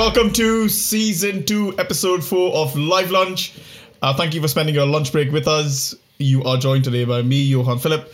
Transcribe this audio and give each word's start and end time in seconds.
Welcome 0.00 0.32
to 0.32 0.70
season 0.70 1.44
two, 1.44 1.74
episode 1.76 2.24
four 2.24 2.54
of 2.54 2.74
Live 2.74 3.10
Lunch. 3.10 3.52
Uh, 4.00 4.14
thank 4.14 4.32
you 4.32 4.40
for 4.40 4.48
spending 4.48 4.74
your 4.74 4.86
lunch 4.86 5.12
break 5.12 5.30
with 5.30 5.46
us. 5.46 5.94
You 6.16 6.42
are 6.44 6.56
joined 6.56 6.84
today 6.84 7.04
by 7.04 7.20
me, 7.20 7.42
Johan 7.42 7.78
Philip. 7.78 8.10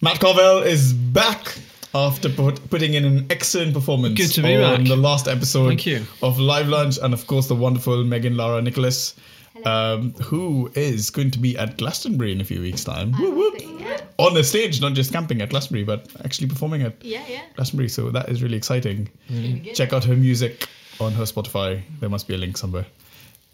Matt 0.00 0.20
Carvel 0.20 0.58
is 0.58 0.92
back 0.92 1.58
after 1.92 2.28
put, 2.28 2.70
putting 2.70 2.94
in 2.94 3.04
an 3.04 3.26
excellent 3.30 3.74
performance 3.74 4.16
Good 4.16 4.30
to 4.34 4.42
be 4.42 4.62
on 4.62 4.76
back. 4.76 4.86
the 4.86 4.96
last 4.96 5.26
episode 5.26 5.66
Thank 5.66 5.86
you. 5.86 6.06
of 6.22 6.38
Live 6.38 6.68
Lunch, 6.68 6.98
and 7.02 7.12
of 7.12 7.26
course 7.26 7.48
the 7.48 7.56
wonderful 7.56 8.04
Megan 8.04 8.36
Lara 8.36 8.62
Nicholas, 8.62 9.16
um, 9.64 10.12
who 10.22 10.70
is 10.76 11.10
going 11.10 11.32
to 11.32 11.40
be 11.40 11.58
at 11.58 11.78
Glastonbury 11.78 12.30
in 12.30 12.40
a 12.40 12.44
few 12.44 12.60
weeks' 12.60 12.84
time. 12.84 13.12
Whoop, 13.14 13.34
whoop. 13.34 14.02
On 14.18 14.34
the 14.34 14.44
stage, 14.44 14.80
not 14.80 14.92
just 14.92 15.12
camping 15.12 15.42
at 15.42 15.50
Glastonbury, 15.50 15.82
but 15.82 16.06
actually 16.24 16.46
performing 16.46 16.82
at 16.82 17.04
yeah, 17.04 17.24
yeah. 17.28 17.42
Glastonbury. 17.56 17.88
So 17.88 18.12
that 18.12 18.28
is 18.28 18.40
really 18.40 18.56
exciting. 18.56 19.08
Good. 19.28 19.74
Check 19.74 19.92
out 19.92 20.04
her 20.04 20.14
music 20.14 20.68
on 21.00 21.12
her 21.12 21.24
Spotify. 21.24 21.82
There 22.00 22.08
must 22.08 22.26
be 22.28 22.34
a 22.34 22.38
link 22.38 22.56
somewhere. 22.56 22.86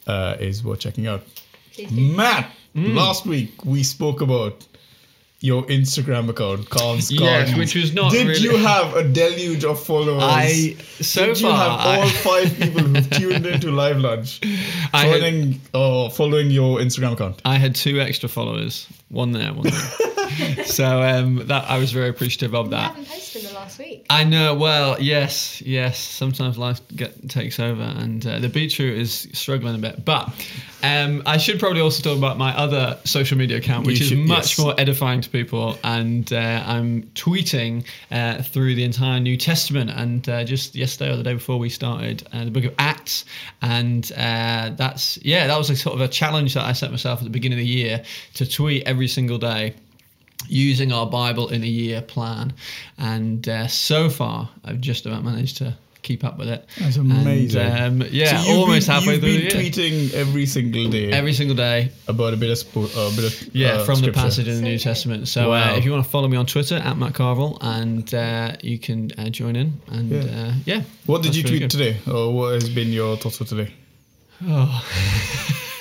Uh, 0.07 0.37
is 0.41 0.63
worth 0.63 0.81
checking 0.81 1.07
out. 1.07 1.23
Matt, 1.91 2.51
Mm. 2.77 2.95
last 2.95 3.25
week 3.25 3.65
we 3.65 3.83
spoke 3.83 4.21
about 4.21 4.67
your 5.41 5.63
Instagram 5.65 6.29
account, 6.29 6.69
Carl's 6.71 7.11
Yes, 7.11 7.21
Gardens. 7.21 7.59
which 7.59 7.75
was 7.75 7.93
not 7.93 8.11
Did 8.13 8.27
really- 8.27 8.41
you 8.41 8.57
have 8.57 8.95
a 8.97 9.05
deluge 9.07 9.65
of 9.65 9.79
followers? 9.83 10.23
I 10.23 10.77
so 11.01 11.27
Did 11.27 11.41
you 11.41 11.49
far 11.49 11.57
have 11.57 11.87
all 11.87 12.03
I, 12.03 12.09
five 12.11 12.59
people 12.61 12.83
who 12.83 13.01
tuned 13.03 13.47
into 13.47 13.71
Live 13.71 13.99
Lunch 13.99 14.41
I 14.93 15.05
had- 15.07 15.21
joining 15.21 15.61
or 15.73 16.11
following 16.11 16.51
your 16.51 16.79
Instagram 16.81 17.13
account? 17.13 17.41
I 17.45 17.57
had 17.57 17.75
two 17.75 18.01
extra 18.01 18.29
followers, 18.29 18.87
one 19.09 19.33
there, 19.33 19.53
one 19.53 19.65
there. 19.71 20.11
so 20.65 21.03
um, 21.03 21.47
that 21.47 21.65
I 21.69 21.79
was 21.79 21.93
very 21.93 22.09
appreciative 22.09 22.55
of 22.55 22.67
I 22.67 22.71
that. 22.71 22.91
haven't 22.91 23.09
posted 23.09 23.45
in 23.45 23.49
the 23.49 23.55
last 23.55 23.79
week. 23.79 24.07
I 24.11 24.25
know. 24.25 24.55
Well, 24.55 25.01
yes, 25.01 25.61
yes. 25.63 25.99
Sometimes 25.99 26.59
life 26.59 26.81
get, 26.95 27.29
takes 27.29 27.59
over, 27.61 27.83
and 27.83 28.27
uh, 28.27 28.39
the 28.39 28.49
beetroot 28.49 28.99
is 28.99 29.29
struggling 29.33 29.75
a 29.75 29.79
bit. 29.79 30.05
But 30.05 30.29
um, 30.83 31.23
I 31.27 31.39
should 31.39 31.59
probably 31.59 31.81
also 31.81 32.03
talk 32.03 32.19
about 32.19 32.37
my 32.37 32.57
other 32.57 32.99
social 33.05 33.39
media 33.39 33.57
account, 33.57 33.87
which 33.87 34.01
You 34.01 34.05
is 34.05 34.09
should, 34.11 34.19
much 34.19 34.51
yes. 34.51 34.59
more 34.59 34.75
edifying 34.79 35.21
to 35.23 35.31
people. 35.31 35.79
And 35.83 36.31
uh, 36.33 36.63
I'm 36.67 37.03
tweeting 37.15 37.87
uh, 38.11 38.43
through 38.43 38.75
the 38.75 38.85
entire 38.85 39.21
New 39.21 39.37
Testament. 39.37 39.91
And 39.91 40.29
uh, 40.29 40.45
just 40.45 40.75
yesterday 40.75 41.13
or 41.13 41.17
the 41.17 41.23
day 41.23 41.35
before, 41.35 41.59
we 41.59 41.71
started 41.71 42.27
uh, 42.33 42.45
the 42.45 42.51
Book 42.51 42.65
of 42.65 42.75
Acts, 42.79 43.25
and 43.63 44.11
uh, 44.17 44.71
that's 44.77 45.19
yeah, 45.23 45.47
that 45.47 45.57
was 45.57 45.71
a 45.71 45.77
sort 45.77 45.95
of 45.95 46.01
a 46.01 46.09
challenge 46.09 46.55
that 46.55 46.65
I 46.65 46.73
set 46.73 46.91
myself 46.91 47.21
at 47.21 47.25
the 47.25 47.31
beginning 47.31 47.59
of 47.59 47.65
the 47.65 47.71
year 47.71 48.03
to 48.35 48.49
tweet 48.49 48.85
every 48.87 49.09
single 49.09 49.39
day 49.39 49.75
using 50.49 50.93
our 50.93 51.07
Bible 51.07 51.49
in 51.49 51.63
a 51.63 51.67
year 51.67 52.01
plan. 52.03 52.53
And 52.99 53.49
uh, 53.49 53.67
so 53.69 54.09
far, 54.11 54.49
I've 54.65 54.81
just 54.81 55.07
about 55.07 55.25
managed 55.25 55.57
to 55.59 55.77
keep 56.03 56.23
up 56.23 56.37
with 56.39 56.49
it. 56.49 56.67
That's 56.79 56.97
amazing. 56.99 57.63
And, 57.63 58.03
um, 58.03 58.09
yeah, 58.13 58.43
So 58.43 58.49
you've 58.51 58.59
almost 58.59 58.87
been, 58.87 58.95
halfway 58.95 59.13
you've 59.15 59.23
through 59.23 59.33
been 59.39 59.49
the 59.49 59.89
year. 59.89 60.11
tweeting 60.11 60.13
every 60.15 60.45
single 60.45 60.91
day 60.91 61.11
Every 61.11 61.33
single 61.33 61.57
day, 61.57 61.93
about 62.09 62.35
a 62.35 62.37
bit 62.37 62.51
of 62.51 62.59
sport, 62.59 62.91
a 62.95 63.11
bit 63.17 63.25
of 63.25 63.55
yeah, 63.55 63.69
uh, 63.69 63.85
from 63.87 64.01
the 64.03 64.13
passage 64.13 64.47
in 64.47 64.57
the 64.57 64.61
New. 64.61 64.79
Testament. 64.79 65.29
So 65.29 65.49
Wow. 65.51 65.73
uh, 65.73 65.77
if 65.79 65.85
you 65.87 65.93
want 65.93 66.05
to 66.05 66.11
follow 66.11 66.29
me 66.29 66.37
on 66.37 66.45
Twitter 66.45 66.75
at 66.77 66.99
Matt 66.99 67.15
Carvel, 67.15 67.57
and 67.63 68.13
uh, 68.13 68.55
you 68.63 68.79
can 68.79 69.13
uh, 69.17 69.31
join 69.31 69.57
in. 69.57 69.81
And 69.89 70.11
Yeah. 70.11 70.25
yeah, 70.25 70.47
uh, 70.47 70.53
yeah 70.67 70.83
What 71.07 71.23
did 71.23 71.35
you 71.37 71.43
tweet 71.43 71.71
today, 71.71 71.97
or 72.07 72.35
what 72.35 72.53
has 72.55 72.69
been 72.69 72.89
your 72.93 73.17
thoughts 73.17 73.39
for 73.39 73.45
today? 73.45 73.73
Oh. 74.47 74.85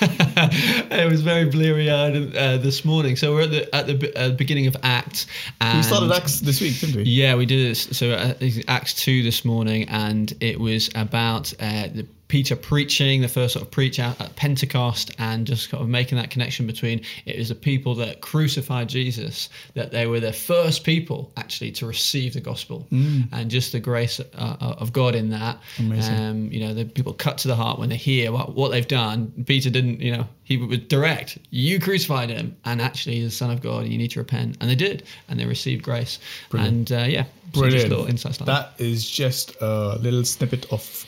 it 0.00 1.10
was 1.10 1.22
very 1.22 1.46
bleary 1.46 1.90
eyed 1.90 2.36
uh, 2.36 2.56
this 2.58 2.84
morning. 2.84 3.16
So 3.16 3.34
we're 3.34 3.42
at 3.42 3.50
the 3.50 3.74
at 3.74 3.86
the 3.86 4.12
uh, 4.16 4.30
beginning 4.30 4.66
of 4.66 4.76
Acts. 4.82 5.26
We 5.60 5.82
started 5.82 6.12
Acts 6.12 6.40
this 6.40 6.60
week, 6.60 6.78
didn't 6.78 6.96
we? 6.96 7.02
Yeah, 7.04 7.36
we 7.36 7.46
did 7.46 7.70
this. 7.70 7.96
So 7.96 8.10
uh, 8.10 8.34
Acts 8.68 8.94
two 8.94 9.22
this 9.22 9.44
morning, 9.44 9.88
and 9.88 10.32
it 10.40 10.60
was 10.60 10.90
about 10.94 11.52
uh, 11.54 11.88
the 11.94 12.06
Peter 12.28 12.56
preaching, 12.56 13.20
the 13.20 13.28
first 13.28 13.52
sort 13.52 13.64
of 13.64 13.70
preach 13.70 14.00
out 14.00 14.20
at 14.20 14.34
Pentecost, 14.36 15.14
and 15.18 15.46
just 15.46 15.70
kind 15.70 15.82
of 15.82 15.88
making 15.88 16.16
that 16.18 16.30
connection 16.30 16.66
between 16.66 17.02
it 17.26 17.38
was 17.38 17.50
the 17.50 17.54
people 17.54 17.94
that 17.96 18.20
crucified 18.20 18.88
Jesus, 18.88 19.50
that 19.74 19.90
they 19.90 20.06
were 20.06 20.20
the 20.20 20.32
first 20.32 20.84
people 20.84 21.32
actually 21.36 21.70
to 21.72 21.86
receive 21.86 22.32
the 22.32 22.40
gospel, 22.40 22.86
and 23.32 23.50
just 23.50 23.72
the 23.72 23.80
grace 23.80 24.20
uh, 24.20 24.56
of 24.60 24.92
God 24.92 25.14
in 25.14 25.30
that. 25.30 25.58
Amazing. 25.78 26.14
Um, 26.14 26.52
you 26.52 26.60
know, 26.60 26.74
the 26.74 26.84
people 26.84 27.12
cut 27.12 27.38
to 27.38 27.48
the 27.48 27.56
heart 27.56 27.78
when 27.78 27.88
they 27.88 27.96
hear 27.96 28.32
what, 28.32 28.54
what 28.54 28.70
they've 28.70 28.88
done. 28.88 29.32
Peter 29.46 29.70
didn't, 29.70 30.00
you 30.00 30.16
know, 30.16 30.26
he 30.44 30.56
was 30.56 30.78
direct. 30.78 31.38
You 31.50 31.78
crucified 31.80 32.30
him, 32.30 32.56
and 32.64 32.80
actually 32.80 33.16
he's 33.16 33.30
the 33.30 33.36
Son 33.36 33.50
of 33.50 33.60
God, 33.60 33.84
and 33.84 33.92
you 33.92 33.98
need 33.98 34.10
to 34.12 34.18
repent. 34.20 34.56
And 34.60 34.70
they 34.70 34.74
did, 34.74 35.04
and 35.28 35.38
they 35.38 35.46
received 35.46 35.82
grace. 35.82 36.18
Brilliant. 36.50 36.90
And 36.90 37.02
uh, 37.02 37.06
yeah, 37.06 37.24
so 37.52 37.60
Brilliant. 37.60 37.80
just 37.80 37.88
little 37.88 38.06
insights 38.06 38.40
like 38.40 38.46
that. 38.46 38.76
That 38.76 38.84
is 38.84 39.08
just 39.08 39.54
a 39.60 39.98
little 40.00 40.24
snippet 40.24 40.72
of 40.72 41.04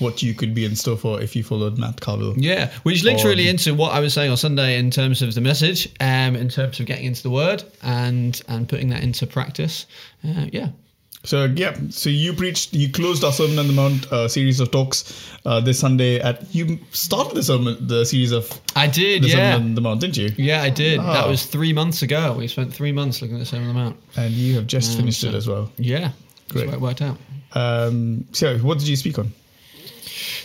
what 0.00 0.22
you 0.22 0.34
could 0.34 0.54
be 0.54 0.64
in 0.64 0.74
store 0.76 0.96
for 0.96 1.20
if 1.20 1.34
you 1.36 1.42
followed 1.44 1.78
Matt 1.78 2.00
Carville. 2.00 2.34
Yeah, 2.36 2.70
which 2.82 3.04
links 3.04 3.24
really 3.24 3.48
into 3.48 3.74
what 3.74 3.92
I 3.92 4.00
was 4.00 4.12
saying 4.14 4.30
on 4.30 4.36
Sunday 4.36 4.78
in 4.78 4.90
terms 4.90 5.22
of 5.22 5.34
the 5.34 5.40
message, 5.40 5.88
um, 6.00 6.36
in 6.36 6.48
terms 6.48 6.80
of 6.80 6.86
getting 6.86 7.04
into 7.06 7.22
the 7.22 7.30
word 7.30 7.62
and 7.82 8.40
and 8.48 8.68
putting 8.68 8.88
that 8.90 9.02
into 9.02 9.26
practice. 9.26 9.86
Uh, 10.26 10.46
yeah, 10.52 10.68
So 11.24 11.44
yeah, 11.54 11.76
so 11.90 12.08
you 12.08 12.32
preached, 12.32 12.72
you 12.72 12.90
closed 12.90 13.22
our 13.24 13.32
Sermon 13.32 13.58
on 13.58 13.66
the 13.66 13.72
Mount 13.74 14.10
uh, 14.12 14.26
series 14.26 14.58
of 14.60 14.70
talks 14.70 15.30
uh, 15.44 15.60
this 15.60 15.78
Sunday. 15.78 16.18
At 16.20 16.54
you 16.54 16.78
started 16.92 17.34
the 17.36 17.42
sermon, 17.42 17.76
the 17.86 18.04
series 18.06 18.32
of 18.32 18.48
I 18.74 18.86
did. 18.86 19.22
the 19.22 19.28
Yeah, 19.28 19.52
Sermon 19.54 19.68
on 19.68 19.74
the 19.74 19.80
Mount, 19.82 20.00
didn't 20.00 20.16
you? 20.16 20.30
yeah, 20.38 20.62
I 20.62 20.70
did. 20.70 20.98
That 21.00 21.26
Oh. 21.26 21.30
was 21.30 21.44
three 21.44 21.72
months 21.74 22.00
ago. 22.02 22.34
We 22.38 22.48
spent 22.48 22.72
three 22.72 22.92
months 22.92 23.20
looking 23.20 23.36
at 23.36 23.40
the 23.40 23.46
Sermon 23.46 23.68
on 23.68 23.74
the 23.74 23.80
Mount. 23.82 23.96
And 24.16 24.32
you 24.32 24.54
have 24.56 24.66
just 24.66 24.96
finished 24.96 25.22
it 25.24 25.34
as 25.34 25.46
well. 25.46 25.70
Yeah, 25.76 26.12
Great. 26.48 26.70
it 26.70 26.80
worked 26.80 27.02
out. 27.02 27.18
Um, 27.52 28.24
so 28.32 28.56
what 28.58 28.78
did 28.78 28.88
you 28.88 28.96
speak 28.96 29.18
on? 29.18 29.32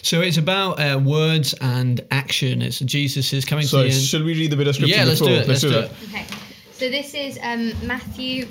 So 0.05 0.21
it's 0.21 0.37
about 0.37 0.79
uh, 0.79 0.99
words 0.99 1.55
and 1.61 1.99
action. 2.11 2.61
It's 2.61 2.77
Jesus 2.77 3.33
is 3.33 3.43
coming 3.43 3.65
So 3.65 3.77
to 3.81 3.89
the 3.89 3.89
end. 3.95 4.03
should 4.03 4.23
we 4.23 4.35
read 4.35 4.51
the 4.51 4.55
bit 4.55 4.67
of 4.67 4.75
scripture 4.75 4.95
Yeah, 4.95 5.03
let's 5.03 5.19
do 5.19 5.29
it. 5.29 5.47
Let's 5.47 5.61
do 5.61 5.69
that. 5.69 5.85
it. 5.85 5.91
Okay. 6.09 6.25
So 6.73 6.89
this 6.91 7.15
is 7.15 7.39
um, 7.41 7.73
Matthew. 7.87 8.47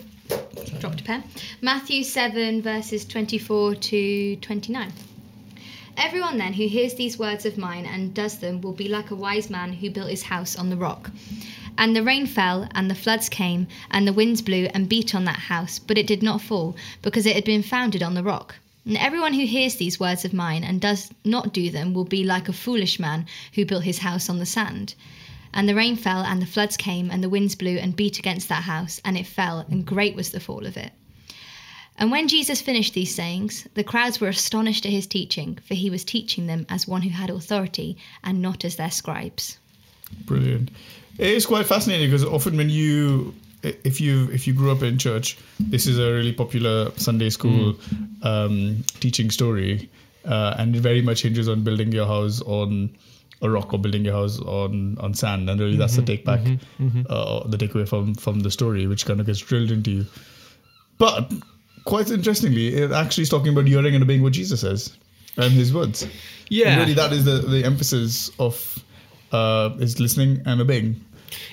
Dropped 0.81 1.03
a 1.03 1.05
pen. 1.05 1.23
Matthew 1.61 2.03
7, 2.03 2.61
verses 2.61 3.05
24 3.05 3.77
to 3.77 4.35
29. 4.35 4.93
Everyone 5.97 6.39
then 6.39 6.55
who 6.55 6.67
hears 6.67 6.95
these 6.95 7.21
words 7.21 7.47
of 7.47 7.57
mine 7.57 7.87
and 7.87 8.13
does 8.13 8.39
them 8.39 8.61
will 8.61 8.73
be 8.73 8.89
like 8.89 9.13
a 9.13 9.15
wise 9.15 9.49
man 9.49 9.73
who 9.73 9.91
built 9.91 10.11
his 10.11 10.25
house 10.25 10.57
on 10.59 10.71
the 10.71 10.77
rock. 10.77 11.09
And 11.79 11.95
the 11.95 12.03
rain 12.03 12.27
fell, 12.27 12.69
and 12.75 12.91
the 12.91 12.97
floods 12.97 13.29
came, 13.29 13.69
and 13.93 14.09
the 14.09 14.13
winds 14.13 14.43
blew 14.43 14.67
and 14.75 14.89
beat 14.89 15.15
on 15.15 15.25
that 15.27 15.39
house, 15.39 15.79
but 15.79 15.99
it 15.99 16.09
did 16.09 16.23
not 16.23 16.41
fall, 16.41 16.75
because 17.03 17.27
it 17.27 17.37
had 17.37 17.45
been 17.45 17.63
founded 17.63 18.03
on 18.03 18.15
the 18.15 18.25
rock. 18.25 18.57
And 18.87 18.97
everyone 18.99 19.33
who 19.33 19.47
hears 19.47 19.77
these 19.77 19.99
words 19.99 20.25
of 20.25 20.33
mine 20.33 20.63
and 20.63 20.81
does 20.81 21.11
not 21.25 21.55
do 21.55 21.71
them 21.71 21.95
will 21.95 22.05
be 22.05 22.25
like 22.25 22.49
a 22.49 22.53
foolish 22.53 22.99
man 22.99 23.27
who 23.55 23.65
built 23.65 23.85
his 23.85 23.99
house 23.99 24.29
on 24.29 24.39
the 24.39 24.47
sand. 24.47 24.95
And 25.55 25.69
the 25.69 25.75
rain 25.75 25.97
fell, 25.97 26.23
and 26.23 26.43
the 26.43 26.47
floods 26.47 26.77
came, 26.77 27.11
and 27.11 27.23
the 27.23 27.29
winds 27.29 27.55
blew 27.55 27.77
and 27.79 27.97
beat 27.97 28.19
against 28.19 28.49
that 28.49 28.65
house, 28.65 29.01
and 29.05 29.17
it 29.17 29.27
fell, 29.27 29.61
and 29.71 29.87
great 29.87 30.17
was 30.17 30.33
the 30.33 30.41
fall 30.41 30.67
of 30.67 30.77
it. 30.77 30.93
And 31.97 32.11
when 32.11 32.27
Jesus 32.27 32.61
finished 32.61 32.93
these 32.93 33.15
sayings, 33.15 33.67
the 33.75 33.85
crowds 33.85 34.21
were 34.21 34.29
astonished 34.29 34.85
at 34.85 34.93
his 34.93 35.07
teaching, 35.07 35.59
for 35.65 35.75
he 35.75 35.91
was 35.91 36.05
teaching 36.05 36.49
them 36.49 36.67
as 36.69 36.89
one 36.89 37.03
who 37.03 37.11
had 37.11 37.31
authority, 37.31 37.97
and 38.25 38.43
not 38.43 38.65
as 38.65 38.77
their 38.77 38.91
scribes. 38.91 39.59
Brilliant. 40.25 40.71
It 41.19 41.31
is 41.31 41.47
quite 41.47 41.67
fascinating 41.67 42.09
because 42.09 42.25
often 42.25 42.57
when 42.57 42.69
you, 42.69 43.33
if 43.65 44.01
you 44.01 44.29
if 44.33 44.47
you 44.47 44.55
grew 44.55 44.71
up 44.71 44.83
in 44.83 44.99
church, 44.99 45.39
this 45.59 45.87
is 45.87 45.99
a 45.99 46.13
really 46.13 46.33
popular 46.33 46.91
Sunday 46.97 47.31
school 47.31 47.77
um, 48.23 48.85
teaching 49.01 49.31
story, 49.31 49.91
uh, 50.25 50.55
and 50.59 50.77
it 50.77 50.81
very 50.81 51.03
much 51.03 51.23
hinges 51.23 51.49
on 51.49 51.65
building 51.65 51.93
your 51.93 52.07
house 52.07 52.41
on 52.43 52.97
a 53.43 53.51
rock 53.51 53.73
or 53.73 53.79
building 53.79 54.05
your 54.05 54.15
house 54.15 54.39
on 54.41 54.97
on 54.99 55.15
sand, 55.15 55.49
and 55.51 55.61
really 55.61 55.77
that's 55.77 55.97
the 55.97 56.03
take 56.03 56.25
back, 56.25 56.41
uh, 57.11 57.47
the 57.49 57.57
takeaway 57.57 57.89
from 57.89 58.15
from 58.15 58.41
the 58.41 58.51
story, 58.51 58.87
which 58.87 59.07
kind 59.07 59.21
of 59.21 59.27
gets 59.27 59.41
drilled 59.41 59.71
into 59.71 59.91
you. 59.91 60.07
But 60.99 61.33
quite 61.85 62.11
interestingly, 62.11 62.75
it 62.75 62.93
actually 62.93 63.23
is 63.23 63.29
talking 63.29 63.53
about 63.53 63.67
hearing 63.67 63.95
and 63.95 64.03
obeying 64.03 64.23
what 64.23 64.33
Jesus 64.33 64.61
says 64.61 64.97
and 65.37 65.53
His 65.53 65.75
words. 65.75 66.07
Yeah. 66.49 66.71
And 66.71 66.81
really, 66.81 66.95
that 66.95 67.13
is 67.13 67.25
the 67.25 67.39
the 67.39 67.65
emphasis 67.65 68.31
of 68.39 68.83
uh, 69.33 69.71
is 69.79 70.01
listening 70.01 70.43
and 70.47 70.61
obeying. 70.61 71.05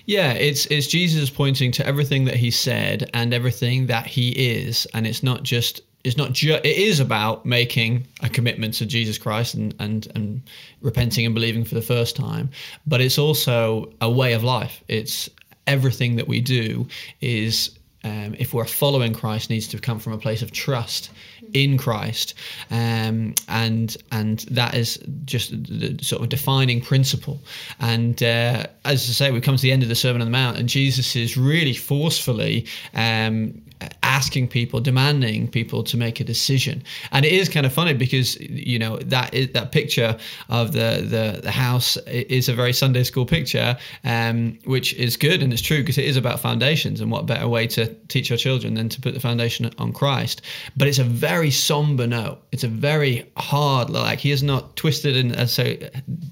Yeah, 0.06 0.34
it's 0.34 0.66
it's 0.68 0.88
Jesus 0.88 1.30
pointing 1.30 1.72
to 1.74 1.86
everything 1.86 2.26
that 2.26 2.36
he 2.36 2.52
said 2.52 3.10
and 3.14 3.34
everything 3.34 3.88
that 3.88 4.06
he 4.06 4.30
is, 4.30 4.88
and 4.94 5.06
it's 5.08 5.24
not 5.24 5.44
just 5.44 5.82
it's 6.04 6.18
not 6.18 6.34
ju- 6.34 6.60
it 6.64 6.66
is 6.66 7.00
about 7.00 7.46
making 7.46 8.08
a 8.22 8.30
commitment 8.30 8.74
to 8.76 8.86
Jesus 8.86 9.18
Christ 9.18 9.54
and 9.54 9.76
and 9.80 10.08
and 10.16 10.42
repenting 10.82 11.26
and 11.26 11.36
believing 11.36 11.64
for 11.64 11.76
the 11.76 11.82
first 11.82 12.16
time, 12.16 12.50
but 12.88 13.02
it's 13.02 13.18
also 13.18 13.92
a 14.02 14.10
way 14.10 14.34
of 14.34 14.44
life. 14.44 14.84
It's 14.88 15.30
everything 15.68 16.16
that 16.16 16.28
we 16.28 16.42
do 16.42 16.88
is 17.22 17.78
um, 18.04 18.36
if 18.40 18.54
we're 18.54 18.66
following 18.66 19.14
Christ, 19.14 19.50
needs 19.50 19.68
to 19.70 19.80
come 19.80 20.00
from 20.00 20.14
a 20.14 20.18
place 20.18 20.42
of 20.42 20.52
trust 20.52 21.12
in 21.54 21.78
Christ, 21.78 22.34
um, 22.70 23.36
and 23.48 23.96
and 24.12 24.40
that 24.52 24.74
is 24.74 24.98
just 25.26 25.52
the 25.52 25.98
sort 26.02 26.22
of 26.22 26.30
defining 26.30 26.82
principle. 26.82 27.40
And 27.80 28.22
uh, 28.24 28.66
as 28.86 29.10
I 29.10 29.14
say, 29.14 29.32
we 29.32 29.42
come 29.42 29.56
to 29.56 29.62
the 29.62 29.72
end 29.72 29.84
of 29.84 29.90
the 29.90 29.96
Sermon 29.96 30.22
on 30.22 30.28
the 30.28 30.32
Mount, 30.32 30.58
and 30.58 30.68
Jesus 30.68 31.16
is 31.16 31.38
really 31.38 31.74
forcefully 31.74 32.66
um, 32.94 33.62
asking 34.12 34.48
people, 34.50 34.82
demanding 34.82 35.48
people 35.48 35.84
to 35.84 35.96
make 35.96 36.20
a 36.20 36.24
decision. 36.24 36.84
And 37.14 37.26
it 37.26 37.32
is 37.32 37.48
kind 37.48 37.66
of 37.66 37.72
funny 37.72 37.94
because 37.94 38.30
you 38.40 38.78
know 38.78 38.98
that 38.98 39.34
is, 39.34 39.48
that 39.58 39.72
picture 39.72 40.12
of 40.50 40.74
the, 40.74 40.90
the 41.14 41.26
the 41.42 41.52
house 41.66 41.98
is 42.08 42.50
a 42.50 42.54
very 42.54 42.74
Sunday 42.74 43.04
school 43.04 43.26
picture, 43.26 43.78
um, 44.04 44.38
which 44.66 44.94
is 44.96 45.12
good 45.28 45.42
and 45.42 45.54
it's 45.54 45.62
true 45.62 45.80
because 45.82 45.98
it 45.98 46.06
is 46.06 46.18
about 46.18 46.40
foundations. 46.40 47.00
And 47.02 47.10
what 47.14 47.26
better 47.26 47.48
way 47.48 47.68
to 47.68 47.84
teach 48.14 48.32
our 48.32 48.38
children 48.48 48.74
than 48.74 48.90
to 48.90 49.00
put 49.00 49.14
the 49.14 49.24
foundation 49.30 49.72
on 49.78 49.94
Christ? 49.94 50.42
But 50.76 50.88
it's 50.90 51.00
a 51.00 51.10
very 51.28 51.52
somber 51.52 52.06
note. 52.06 52.40
It's 52.52 52.66
a 52.66 52.74
very 52.90 53.16
hard. 53.38 53.90
Like 53.90 54.20
he 54.20 54.30
has 54.32 54.44
not 54.44 54.76
twisted 54.76 55.16
and 55.16 55.30
uh, 55.36 55.46
so 55.46 55.64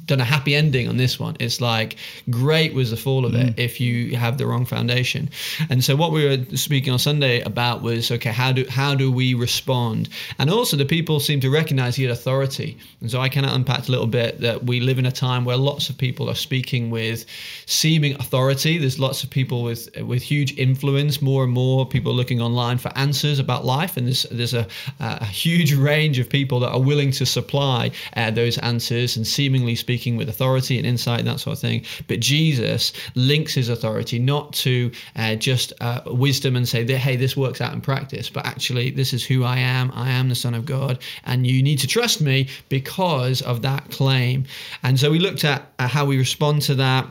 done 0.05 0.19
a 0.19 0.29
happy 0.35 0.53
ending 0.53 0.89
on 0.89 0.97
this 0.97 1.19
one. 1.19 1.35
It's 1.39 1.59
like 1.61 1.95
great 2.29 2.73
was 2.73 2.89
the 2.91 2.97
fall 2.97 3.23
of 3.25 3.33
it 3.35 3.57
if 3.57 3.79
you 3.79 4.17
have 4.17 4.37
the 4.37 4.45
wrong 4.49 4.65
foundation. 4.65 5.29
And 5.69 5.81
so 5.81 5.95
what 5.95 6.11
we 6.11 6.21
were 6.27 6.39
speaking 6.57 6.91
on 6.91 6.99
Sunday 6.99 7.35
about 7.41 7.68
was 7.81 8.11
okay, 8.11 8.31
how 8.31 8.51
do 8.51 8.65
how 8.69 8.95
do 8.95 9.11
we 9.11 9.33
respond? 9.33 10.09
And 10.37 10.49
also 10.49 10.77
the 10.77 10.85
people 10.85 11.19
seem 11.19 11.39
to 11.41 11.49
recognize 11.49 11.95
he 11.95 12.03
had 12.03 12.11
authority. 12.11 12.77
And 13.01 13.09
so 13.09 13.21
I 13.21 13.29
kind 13.29 13.45
of 13.45 13.53
unpacked 13.53 13.87
a 13.87 13.91
little 13.91 14.07
bit 14.07 14.41
that 14.41 14.65
we 14.65 14.79
live 14.79 14.99
in 14.99 15.05
a 15.05 15.11
time 15.11 15.45
where 15.45 15.57
lots 15.57 15.89
of 15.89 15.97
people 15.97 16.29
are 16.29 16.35
speaking 16.35 16.89
with 16.89 17.25
seeming 17.65 18.15
authority. 18.15 18.77
There's 18.77 18.99
lots 18.99 19.23
of 19.23 19.29
people 19.29 19.63
with 19.63 19.89
with 20.01 20.21
huge 20.21 20.57
influence. 20.57 21.21
More 21.21 21.43
and 21.43 21.53
more 21.53 21.85
people 21.85 22.13
looking 22.13 22.41
online 22.41 22.77
for 22.77 22.91
answers 22.95 23.39
about 23.39 23.65
life, 23.65 23.97
and 23.97 24.07
there's 24.07 24.23
there's 24.31 24.53
a, 24.53 24.67
a 24.99 25.25
huge 25.25 25.73
range 25.73 26.19
of 26.19 26.29
people 26.29 26.59
that 26.61 26.69
are 26.69 26.81
willing 26.81 27.11
to 27.11 27.25
supply 27.25 27.91
uh, 28.15 28.31
those 28.31 28.57
answers 28.59 29.17
and 29.17 29.25
seemingly 29.25 29.75
speaking 29.75 30.17
with 30.17 30.29
authority 30.29 30.77
and 30.77 30.85
insight 30.85 31.19
and 31.19 31.27
that 31.27 31.39
sort 31.39 31.57
of 31.57 31.61
thing. 31.61 31.83
But 32.07 32.19
Jesus 32.19 32.93
links 33.15 33.53
his 33.53 33.69
authority 33.69 34.19
not 34.19 34.53
to 34.53 34.91
uh, 35.15 35.35
just 35.35 35.73
uh, 35.81 36.01
wisdom 36.05 36.55
and 36.55 36.67
say 36.67 36.83
that 36.83 36.97
hey 36.97 37.15
this 37.15 37.35
works 37.37 37.58
out 37.61 37.73
in 37.73 37.81
practice, 37.81 38.29
but 38.29 38.45
actually 38.45 38.91
this 38.91 39.13
is 39.13 39.25
who 39.25 39.43
I 39.43 39.57
am. 39.57 39.91
I 39.93 40.09
am 40.09 40.29
the 40.29 40.35
Son 40.35 40.53
of 40.53 40.65
God, 40.65 40.99
and 41.25 41.45
you 41.45 41.61
need 41.63 41.79
to 41.79 41.87
trust 41.87 42.21
me 42.21 42.47
because 42.69 43.41
of 43.41 43.61
that 43.63 43.89
claim. 43.91 44.45
And 44.83 44.99
so 44.99 45.11
we 45.11 45.19
looked 45.19 45.43
at 45.43 45.71
how 45.79 46.05
we 46.05 46.17
respond 46.17 46.61
to 46.63 46.75
that 46.75 47.09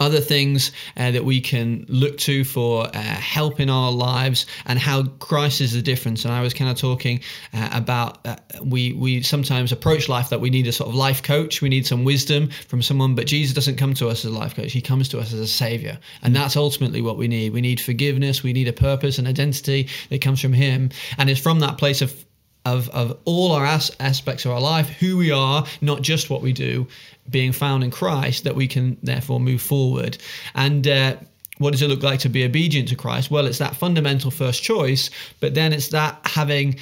other 0.00 0.20
things 0.20 0.72
uh, 0.96 1.10
that 1.10 1.24
we 1.24 1.40
can 1.40 1.84
look 1.88 2.18
to 2.18 2.44
for 2.44 2.86
uh, 2.86 3.00
help 3.00 3.60
in 3.60 3.70
our 3.70 3.90
lives 3.90 4.46
and 4.66 4.78
how 4.78 5.04
Christ 5.18 5.60
is 5.60 5.72
the 5.72 5.82
difference. 5.82 6.24
And 6.24 6.32
I 6.32 6.42
was 6.42 6.54
kind 6.54 6.70
of 6.70 6.76
talking 6.76 7.20
uh, 7.52 7.70
about 7.72 8.26
uh, 8.26 8.36
we 8.62 8.92
we 8.92 9.22
sometimes 9.22 9.72
approach 9.72 10.08
life 10.08 10.30
that 10.30 10.40
we 10.40 10.50
need 10.50 10.66
a 10.66 10.72
sort 10.72 10.88
of 10.88 10.94
life 10.94 11.22
coach, 11.22 11.60
we 11.62 11.68
need 11.68 11.86
some 11.86 12.04
wisdom 12.04 12.50
from 12.68 12.82
someone, 12.82 13.14
but 13.14 13.26
Jesus 13.26 13.54
doesn't 13.54 13.76
come 13.76 13.94
to 13.94 14.08
us 14.08 14.24
as 14.24 14.30
a 14.30 14.34
life 14.34 14.54
coach. 14.54 14.72
He 14.72 14.80
comes 14.80 15.08
to 15.10 15.18
us 15.18 15.32
as 15.32 15.40
a 15.40 15.46
savior, 15.46 15.98
and 16.22 16.34
that's 16.34 16.56
ultimately 16.56 17.02
what 17.02 17.16
we 17.16 17.28
need. 17.28 17.52
We 17.52 17.60
need 17.60 17.80
forgiveness, 17.80 18.42
we 18.42 18.52
need 18.52 18.68
a 18.68 18.72
purpose 18.72 19.18
and 19.18 19.26
identity 19.26 19.88
that 20.10 20.20
comes 20.20 20.40
from 20.40 20.52
Him, 20.52 20.90
and 21.18 21.28
it's 21.28 21.40
from 21.40 21.60
that 21.60 21.78
place 21.78 22.02
of 22.02 22.24
of, 22.68 22.88
of 22.90 23.16
all 23.24 23.52
our 23.52 23.66
as- 23.66 23.94
aspects 24.00 24.44
of 24.44 24.50
our 24.52 24.60
life, 24.60 24.88
who 25.00 25.16
we 25.16 25.30
are, 25.30 25.64
not 25.80 26.02
just 26.02 26.30
what 26.30 26.42
we 26.42 26.52
do, 26.52 26.86
being 27.30 27.52
found 27.52 27.84
in 27.84 27.90
Christ, 27.90 28.44
that 28.44 28.54
we 28.54 28.66
can 28.66 28.96
therefore 29.02 29.40
move 29.40 29.62
forward. 29.62 30.18
And 30.54 30.86
uh, 30.86 31.16
what 31.58 31.72
does 31.72 31.82
it 31.82 31.88
look 31.88 32.02
like 32.02 32.20
to 32.20 32.28
be 32.28 32.44
obedient 32.44 32.88
to 32.88 32.96
Christ? 32.96 33.30
Well, 33.30 33.46
it's 33.46 33.58
that 33.58 33.76
fundamental 33.76 34.30
first 34.30 34.62
choice, 34.62 35.10
but 35.40 35.54
then 35.54 35.72
it's 35.72 35.88
that 35.88 36.18
having 36.24 36.76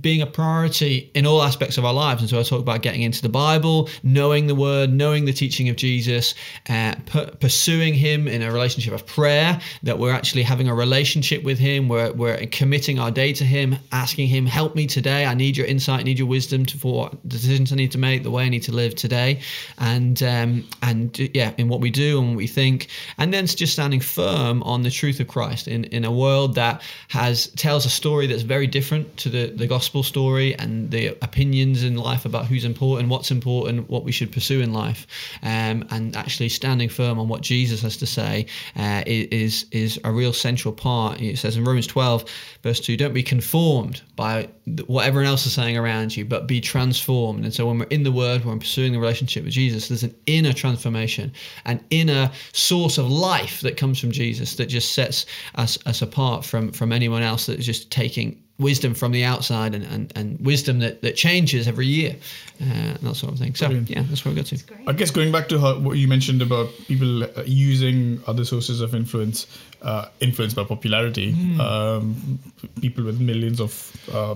being 0.00 0.22
a 0.22 0.26
priority 0.26 1.10
in 1.14 1.26
all 1.26 1.42
aspects 1.42 1.78
of 1.78 1.84
our 1.84 1.92
lives. 1.92 2.20
And 2.20 2.30
so 2.30 2.38
I 2.38 2.42
talk 2.42 2.60
about 2.60 2.82
getting 2.82 3.02
into 3.02 3.22
the 3.22 3.28
Bible, 3.28 3.88
knowing 4.02 4.46
the 4.46 4.54
Word, 4.54 4.92
knowing 4.92 5.24
the 5.24 5.32
teaching 5.32 5.68
of 5.68 5.76
Jesus, 5.76 6.34
uh, 6.68 6.94
p- 7.06 7.30
pursuing 7.40 7.94
Him 7.94 8.28
in 8.28 8.42
a 8.42 8.52
relationship 8.52 8.92
of 8.92 9.06
prayer, 9.06 9.60
that 9.82 9.98
we're 9.98 10.12
actually 10.12 10.42
having 10.42 10.68
a 10.68 10.74
relationship 10.74 11.42
with 11.42 11.58
Him, 11.58 11.88
we're, 11.88 12.12
we're 12.12 12.46
committing 12.46 12.98
our 12.98 13.10
day 13.10 13.32
to 13.32 13.44
Him, 13.44 13.76
asking 13.92 14.28
Him, 14.28 14.46
help 14.46 14.74
me 14.74 14.86
today. 14.86 15.24
I 15.26 15.34
need 15.34 15.56
your 15.56 15.66
insight, 15.66 16.00
I 16.00 16.02
need 16.02 16.18
your 16.18 16.28
wisdom 16.28 16.66
to, 16.66 16.76
for 16.76 17.10
decisions 17.26 17.72
I 17.72 17.76
need 17.76 17.92
to 17.92 17.98
make, 17.98 18.22
the 18.22 18.30
way 18.30 18.44
I 18.44 18.48
need 18.48 18.62
to 18.64 18.72
live 18.72 18.94
today. 18.94 19.40
And, 19.78 20.22
um, 20.22 20.68
and 20.82 21.18
yeah, 21.34 21.52
in 21.56 21.68
what 21.68 21.80
we 21.80 21.90
do 21.90 22.18
and 22.20 22.28
what 22.28 22.36
we 22.36 22.46
think. 22.46 22.88
And 23.18 23.32
then 23.32 23.46
just 23.46 23.72
standing 23.72 24.00
firm 24.00 24.62
on 24.62 24.82
the 24.82 24.90
truth 24.90 25.20
of 25.20 25.28
Christ 25.28 25.68
in, 25.68 25.84
in 25.84 26.04
a 26.04 26.12
world 26.12 26.54
that 26.54 26.82
has 27.08 27.48
tells 27.48 27.86
a 27.86 27.90
story 27.90 28.26
that's 28.26 28.42
very 28.42 28.66
different 28.66 29.16
to 29.18 29.28
the, 29.28 29.46
the 29.46 29.69
gospel 29.70 30.02
story 30.02 30.52
and 30.56 30.90
the 30.90 31.06
opinions 31.22 31.84
in 31.84 31.94
life 31.94 32.24
about 32.24 32.44
who's 32.44 32.64
important, 32.64 33.08
what's 33.08 33.30
important, 33.30 33.88
what 33.88 34.02
we 34.02 34.10
should 34.10 34.32
pursue 34.32 34.60
in 34.60 34.72
life, 34.72 35.06
um, 35.44 35.86
and 35.90 36.16
actually 36.16 36.48
standing 36.48 36.88
firm 36.88 37.20
on 37.20 37.28
what 37.28 37.40
Jesus 37.40 37.80
has 37.80 37.96
to 37.96 38.04
say 38.04 38.46
uh, 38.74 39.04
is 39.06 39.66
is 39.70 40.00
a 40.02 40.10
real 40.10 40.32
central 40.32 40.74
part. 40.74 41.20
It 41.20 41.38
says 41.38 41.56
in 41.56 41.64
Romans 41.64 41.86
12, 41.86 42.24
verse 42.64 42.80
2, 42.80 42.96
don't 42.96 43.14
be 43.14 43.22
conformed 43.22 44.02
by 44.16 44.48
what 44.88 45.06
everyone 45.06 45.30
else 45.30 45.46
is 45.46 45.52
saying 45.52 45.76
around 45.76 46.16
you, 46.16 46.24
but 46.24 46.48
be 46.48 46.60
transformed. 46.60 47.44
And 47.44 47.54
so 47.54 47.64
when 47.64 47.78
we're 47.78 47.94
in 47.96 48.02
the 48.02 48.10
Word, 48.10 48.44
when 48.44 48.54
we're 48.54 48.60
pursuing 48.60 48.92
the 48.92 48.98
relationship 48.98 49.44
with 49.44 49.52
Jesus, 49.52 49.86
there's 49.86 50.02
an 50.02 50.16
inner 50.26 50.52
transformation, 50.52 51.32
an 51.64 51.78
inner 51.90 52.28
source 52.52 52.98
of 52.98 53.08
life 53.08 53.60
that 53.60 53.76
comes 53.76 54.00
from 54.00 54.10
Jesus 54.10 54.56
that 54.56 54.66
just 54.66 54.94
sets 54.94 55.26
us, 55.54 55.78
us 55.86 56.02
apart 56.02 56.44
from, 56.44 56.72
from 56.72 56.92
anyone 56.92 57.22
else 57.22 57.46
that 57.46 57.60
is 57.60 57.66
just 57.66 57.92
taking 57.92 58.42
wisdom 58.60 58.94
from 58.94 59.10
the 59.10 59.24
outside 59.24 59.74
and, 59.74 59.84
and, 59.86 60.12
and 60.14 60.38
wisdom 60.40 60.78
that, 60.80 61.02
that 61.02 61.16
changes 61.16 61.66
every 61.66 61.86
year 61.86 62.14
uh, 62.60 62.64
and 62.64 62.98
that 62.98 63.14
sort 63.16 63.32
of 63.32 63.38
thing. 63.38 63.54
So, 63.54 63.66
Brilliant. 63.66 63.90
yeah, 63.90 64.02
that's 64.02 64.24
where 64.24 64.32
we 64.32 64.40
got 64.40 64.46
to. 64.46 64.58
I 64.86 64.92
guess 64.92 65.10
going 65.10 65.32
back 65.32 65.48
to 65.48 65.58
how, 65.58 65.78
what 65.78 65.96
you 65.96 66.06
mentioned 66.06 66.42
about 66.42 66.68
people 66.86 67.24
uh, 67.24 67.42
using 67.46 68.22
other 68.26 68.44
sources 68.44 68.80
of 68.80 68.94
influence, 68.94 69.46
uh, 69.82 70.06
influence 70.20 70.54
by 70.54 70.64
popularity, 70.64 71.32
um, 71.58 72.38
people 72.80 73.04
with 73.04 73.20
millions 73.20 73.60
of 73.60 73.96
uh, 74.12 74.34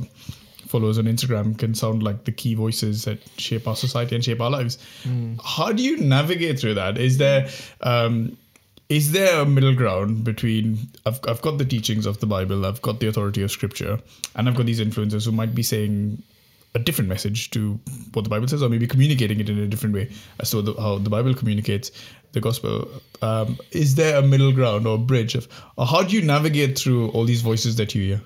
followers 0.66 0.98
on 0.98 1.04
Instagram 1.04 1.56
can 1.56 1.74
sound 1.74 2.02
like 2.02 2.24
the 2.24 2.32
key 2.32 2.54
voices 2.54 3.04
that 3.04 3.18
shape 3.38 3.68
our 3.68 3.76
society 3.76 4.14
and 4.14 4.24
shape 4.24 4.40
our 4.40 4.50
lives. 4.50 4.78
How 5.44 5.70
do 5.70 5.82
you 5.82 5.98
navigate 5.98 6.58
through 6.58 6.74
that? 6.74 6.98
Is 6.98 7.18
there 7.18 7.48
um, 7.82 8.36
is 8.88 9.12
there 9.12 9.40
a 9.40 9.46
middle 9.46 9.74
ground 9.74 10.24
between 10.24 10.78
I've, 11.06 11.20
I've 11.26 11.42
got 11.42 11.58
the 11.58 11.64
teachings 11.64 12.06
of 12.06 12.20
the 12.20 12.26
Bible, 12.26 12.66
I've 12.66 12.82
got 12.82 13.00
the 13.00 13.06
authority 13.06 13.42
of 13.42 13.50
Scripture, 13.50 13.98
and 14.34 14.48
I've 14.48 14.56
got 14.56 14.66
these 14.66 14.80
influencers 14.80 15.24
who 15.24 15.32
might 15.32 15.54
be 15.54 15.62
saying 15.62 16.22
a 16.74 16.78
different 16.80 17.08
message 17.08 17.50
to 17.50 17.78
what 18.14 18.24
the 18.24 18.30
Bible 18.30 18.48
says, 18.48 18.62
or 18.62 18.68
maybe 18.68 18.86
communicating 18.86 19.38
it 19.38 19.48
in 19.48 19.58
a 19.58 19.66
different 19.66 19.94
way 19.94 20.10
as 20.40 20.50
to 20.50 20.60
the, 20.60 20.74
how 20.74 20.98
the 20.98 21.10
Bible 21.10 21.34
communicates 21.34 21.92
the 22.32 22.40
gospel. 22.40 22.88
Um, 23.22 23.58
is 23.70 23.94
there 23.94 24.18
a 24.18 24.22
middle 24.22 24.52
ground 24.52 24.86
or 24.86 24.96
a 24.96 24.98
bridge 24.98 25.36
of, 25.36 25.48
or 25.76 25.86
how 25.86 26.02
do 26.02 26.16
you 26.16 26.22
navigate 26.22 26.76
through 26.76 27.10
all 27.10 27.24
these 27.24 27.42
voices 27.42 27.76
that 27.76 27.94
you 27.94 28.02
hear? 28.02 28.20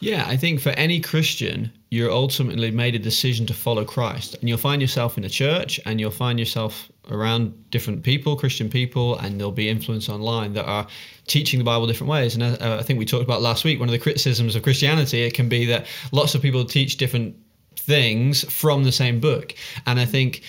Yeah, 0.00 0.26
I 0.28 0.36
think 0.36 0.60
for 0.60 0.70
any 0.70 1.00
Christian, 1.00 1.72
you're 1.90 2.10
ultimately 2.10 2.70
made 2.70 2.94
a 2.94 2.98
decision 2.98 3.46
to 3.46 3.54
follow 3.54 3.84
Christ. 3.84 4.34
And 4.34 4.48
you'll 4.48 4.58
find 4.58 4.82
yourself 4.82 5.16
in 5.16 5.24
a 5.24 5.30
church 5.30 5.80
and 5.86 5.98
you'll 5.98 6.10
find 6.10 6.38
yourself 6.38 6.90
around 7.10 7.70
different 7.70 8.02
people, 8.02 8.36
Christian 8.36 8.68
people, 8.68 9.16
and 9.18 9.40
there'll 9.40 9.52
be 9.52 9.70
influence 9.70 10.08
online 10.10 10.52
that 10.52 10.66
are 10.66 10.86
teaching 11.26 11.58
the 11.58 11.64
Bible 11.64 11.86
different 11.86 12.10
ways. 12.10 12.34
And 12.34 12.42
uh, 12.42 12.76
I 12.78 12.82
think 12.82 12.98
we 12.98 13.06
talked 13.06 13.24
about 13.24 13.40
last 13.40 13.64
week, 13.64 13.80
one 13.80 13.88
of 13.88 13.92
the 13.92 13.98
criticisms 13.98 14.54
of 14.54 14.62
Christianity, 14.62 15.22
it 15.22 15.32
can 15.32 15.48
be 15.48 15.64
that 15.66 15.86
lots 16.12 16.34
of 16.34 16.42
people 16.42 16.64
teach 16.64 16.98
different 16.98 17.36
things 17.78 18.44
from 18.52 18.84
the 18.84 18.92
same 18.92 19.20
book. 19.20 19.54
And 19.86 19.98
I 19.98 20.04
think 20.04 20.42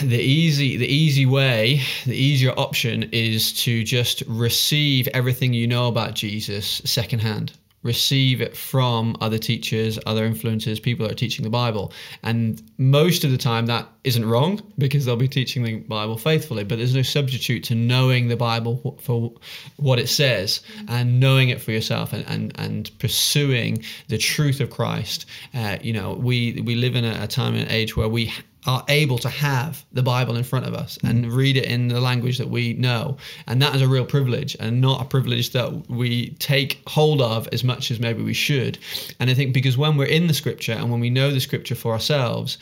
the 0.00 0.18
easy 0.18 0.76
the 0.76 0.86
easy 0.86 1.26
way 1.26 1.82
the 2.06 2.16
easier 2.16 2.52
option 2.52 3.04
is 3.12 3.52
to 3.52 3.84
just 3.84 4.22
receive 4.26 5.06
everything 5.08 5.52
you 5.52 5.66
know 5.66 5.88
about 5.88 6.14
jesus 6.14 6.80
secondhand 6.86 7.52
receive 7.82 8.40
it 8.40 8.56
from 8.56 9.16
other 9.20 9.38
teachers 9.38 9.98
other 10.06 10.24
influences, 10.24 10.80
people 10.80 11.06
that 11.06 11.12
are 11.12 11.16
teaching 11.16 11.44
the 11.44 11.50
bible. 11.50 11.92
And 12.22 12.62
most 12.78 13.24
of 13.24 13.30
the 13.30 13.38
time 13.38 13.66
that 13.66 13.88
isn't 14.04 14.24
wrong 14.24 14.60
because 14.78 15.04
they'll 15.04 15.16
be 15.16 15.28
teaching 15.28 15.62
the 15.62 15.76
bible 15.80 16.16
faithfully 16.16 16.64
but 16.64 16.78
there's 16.78 16.94
no 16.94 17.02
substitute 17.02 17.62
to 17.64 17.74
knowing 17.74 18.28
the 18.28 18.36
bible 18.36 18.98
for 19.02 19.32
what 19.76 19.98
it 19.98 20.08
says 20.08 20.60
and 20.88 21.20
knowing 21.20 21.50
it 21.50 21.60
for 21.60 21.72
yourself 21.72 22.12
and 22.12 22.24
and, 22.26 22.52
and 22.58 22.90
pursuing 22.98 23.82
the 24.08 24.18
truth 24.18 24.60
of 24.60 24.70
christ. 24.70 25.26
Uh, 25.54 25.76
you 25.82 25.92
know 25.92 26.14
we 26.14 26.60
we 26.62 26.74
live 26.74 26.94
in 26.96 27.04
a, 27.04 27.24
a 27.24 27.26
time 27.26 27.54
and 27.54 27.70
age 27.70 27.96
where 27.96 28.08
we 28.08 28.32
are 28.68 28.84
able 28.88 29.16
to 29.16 29.30
have 29.30 29.82
the 29.92 30.02
Bible 30.02 30.36
in 30.36 30.44
front 30.44 30.66
of 30.66 30.74
us 30.74 30.98
and 31.02 31.32
read 31.32 31.56
it 31.56 31.64
in 31.64 31.88
the 31.88 32.02
language 32.02 32.36
that 32.36 32.50
we 32.50 32.74
know. 32.74 33.16
And 33.46 33.62
that 33.62 33.74
is 33.74 33.80
a 33.80 33.88
real 33.88 34.04
privilege 34.04 34.54
and 34.60 34.78
not 34.78 35.00
a 35.00 35.06
privilege 35.06 35.52
that 35.52 35.88
we 35.88 36.34
take 36.34 36.82
hold 36.86 37.22
of 37.22 37.48
as 37.50 37.64
much 37.64 37.90
as 37.90 37.98
maybe 37.98 38.22
we 38.22 38.34
should. 38.34 38.78
And 39.18 39.30
I 39.30 39.34
think 39.34 39.54
because 39.54 39.78
when 39.78 39.96
we're 39.96 40.04
in 40.18 40.26
the 40.26 40.34
scripture 40.34 40.74
and 40.74 40.90
when 40.90 41.00
we 41.00 41.08
know 41.08 41.30
the 41.30 41.40
scripture 41.40 41.74
for 41.74 41.92
ourselves, 41.92 42.58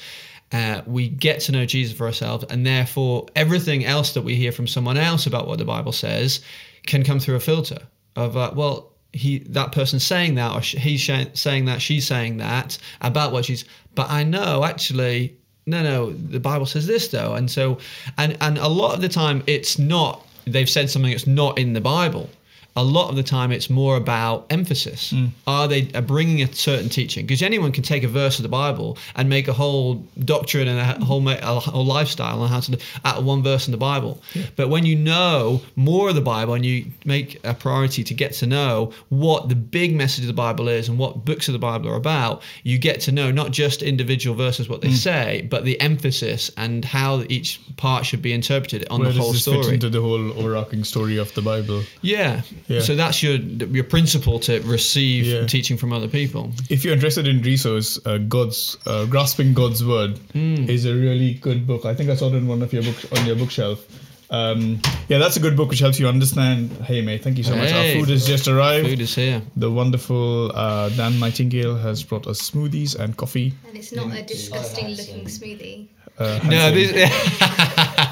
uh, 0.53 0.83
we 0.87 1.09
get 1.09 1.41
to 1.41 1.51
know 1.51 1.67
Jesus 1.67 1.97
for 1.97 2.07
ourselves, 2.07 2.45
and 2.51 2.65
therefore 2.65 3.27
everything 3.35 3.85
else 3.85 4.15
that 4.15 4.23
we 4.23 4.37
hear 4.37 4.53
from 4.53 4.69
someone 4.69 4.97
else 4.97 5.27
about 5.27 5.49
what 5.49 5.59
the 5.59 5.65
Bible 5.65 5.91
says 5.91 6.41
can 6.87 7.03
come 7.03 7.19
through 7.19 7.35
a 7.35 7.41
filter 7.41 7.81
of, 8.15 8.37
uh, 8.37 8.53
well, 8.55 8.93
he 9.13 9.41
that 9.41 9.73
person's 9.73 10.05
saying 10.05 10.37
that, 10.37 10.53
or 10.55 10.61
he's 10.61 11.03
saying 11.35 11.65
that, 11.65 11.83
she's 11.83 12.07
saying 12.07 12.37
that 12.37 12.79
about 13.01 13.33
what 13.33 13.45
she's. 13.45 13.65
But 13.97 14.09
I 14.09 14.23
know 14.23 14.63
actually 14.63 15.37
no 15.67 15.83
no 15.83 16.11
the 16.13 16.41
bible 16.41 16.67
says 16.67 16.87
this 16.87 17.09
though. 17.09 17.35
And 17.35 17.51
so 17.51 17.79
and 18.17 18.37
and 18.41 18.59
a 18.59 18.69
lot 18.69 18.95
of 18.95 19.01
the 19.01 19.09
time 19.09 19.43
it's 19.47 19.79
not 19.79 20.27
they've 20.47 20.71
said 20.71 20.89
something 20.89 21.11
that's 21.11 21.27
not 21.27 21.59
in 21.59 21.73
the 21.73 21.81
bible 21.81 22.31
a 22.77 22.85
lot 22.85 23.09
of 23.09 23.17
the 23.17 23.23
time 23.23 23.53
it's 23.53 23.71
more 23.71 23.97
about 23.97 24.47
emphasis. 24.51 25.13
Mm. 25.13 25.31
Are 25.47 25.67
they 25.67 25.91
are 25.95 26.03
bringing 26.03 26.43
a 26.43 26.53
certain 26.53 26.89
teaching? 26.89 27.27
Because 27.27 27.43
anyone 27.43 27.73
can 27.73 27.83
take 27.83 28.05
a 28.05 28.09
verse 28.09 28.39
of 28.39 28.43
the 28.43 28.49
Bible 28.49 28.99
and 29.15 29.29
make 29.29 29.49
a 29.49 29.53
whole 29.53 29.97
doctrine 30.25 30.69
and 30.69 30.79
a 30.79 31.05
whole 31.05 31.27
a 31.27 31.61
whole 31.61 31.85
lifestyle 31.85 32.43
on 32.43 32.49
how 32.49 32.61
to 32.61 32.79
out 33.05 33.19
of 33.19 33.25
one 33.25 33.43
verse 33.43 33.67
in 33.67 33.73
the 33.73 33.79
Bible. 33.79 34.23
But 34.57 34.69
when 34.69 34.85
you 34.85 34.95
know 34.95 35.63
more 35.75 36.11
of 36.11 36.15
the 36.15 36.21
Bible 36.21 36.55
and 36.55 36.65
you 36.65 36.87
make 37.05 37.41
a 37.45 37.55
priority 37.55 38.05
to 38.05 38.15
get 38.15 38.33
to 38.35 38.47
know 38.47 38.93
what 39.09 39.49
the 39.49 39.55
big 39.55 39.95
message 39.95 40.25
of 40.25 40.29
the 40.29 40.35
Bible 40.35 40.69
is 40.69 40.89
and 40.89 40.99
what 40.99 41.25
books 41.25 41.49
of 41.49 41.53
the 41.53 41.59
Bible 41.59 41.89
are 41.89 41.97
about, 41.97 42.43
you 42.63 42.79
get 42.79 43.01
to 43.03 43.13
know 43.13 43.31
not 43.31 43.53
just 43.53 43.83
individual 43.83 44.37
verses 44.37 44.69
what 44.69 44.83
they 44.83 44.89
mm. 44.89 44.97
say, 44.97 45.47
but 45.51 45.65
the 45.65 45.81
emphasis 45.81 46.51
and 46.57 46.85
how 46.85 47.23
each 47.29 47.61
part 47.77 48.05
should 48.05 48.23
be 48.23 48.33
interpreted 48.33 48.87
on 48.91 49.01
Where 49.01 49.09
the 49.09 49.15
does 49.15 49.23
whole 49.23 49.33
this 49.33 49.45
fit 49.45 49.75
into 49.75 49.89
the 49.89 50.01
whole 50.01 50.39
overarching 50.39 50.85
story 50.85 51.17
of 51.17 51.33
the 51.35 51.43
Bible? 51.43 51.83
Yeah. 52.03 52.43
Yeah. 52.69 52.81
So 52.81 52.97
that's 52.97 53.23
your 53.23 53.37
your 53.37 53.85
principle 53.85 54.39
to 54.41 54.61
receive 54.63 55.25
Yeah. 55.27 55.47
teaching 55.47 55.77
from 55.77 55.93
other 55.93 56.09
people. 56.09 56.51
If 56.69 56.85
you're 56.85 56.95
interested 56.95 57.27
in 57.29 57.43
resource, 57.43 57.99
uh, 58.05 58.19
God's 58.19 58.77
uh, 58.87 59.05
Grasping 59.07 59.55
God's 59.55 59.85
Word 59.85 60.19
Hmm. 60.33 60.69
is 60.69 60.85
a 60.85 60.95
really 60.95 61.35
good 61.35 61.67
book. 61.67 61.85
I 61.85 61.95
think 61.95 62.11
I 62.11 62.17
saw 62.17 62.29
it 62.29 62.35
in 62.35 62.47
one 62.49 62.63
of 62.63 62.73
your 62.73 62.83
books 62.83 63.07
on 63.13 63.25
your 63.27 63.37
bookshelf. 63.37 63.85
Um, 64.29 64.81
yeah, 65.09 65.19
that's 65.19 65.37
a 65.37 65.41
good 65.41 65.57
book 65.57 65.69
which 65.71 65.79
helps 65.79 66.01
you 66.01 66.09
understand. 66.09 66.73
Hey, 66.83 67.01
mate, 67.01 67.23
thank 67.23 67.39
you 67.39 67.45
so 67.45 67.55
much. 67.55 67.73
Our 67.73 67.93
food 67.93 68.09
has 68.09 68.27
just 68.27 68.49
arrived. 68.49 68.89
Food 68.89 69.01
is 69.01 69.15
here. 69.15 69.41
The 69.57 69.71
wonderful 69.71 70.51
uh, 70.53 70.89
Dan 70.89 71.21
Nightingale 71.21 71.77
has 71.77 72.03
brought 72.03 72.27
us 72.27 72.43
smoothies 72.51 72.99
and 72.99 73.17
coffee. 73.17 73.55
And 73.69 73.77
it's 73.77 73.93
not 73.93 74.13
a 74.13 74.23
disgusting 74.25 74.89
looking 74.89 75.27
smoothie. 75.27 75.87
Uh, 76.19 76.41
No, 76.45 76.71
this, 76.73 76.93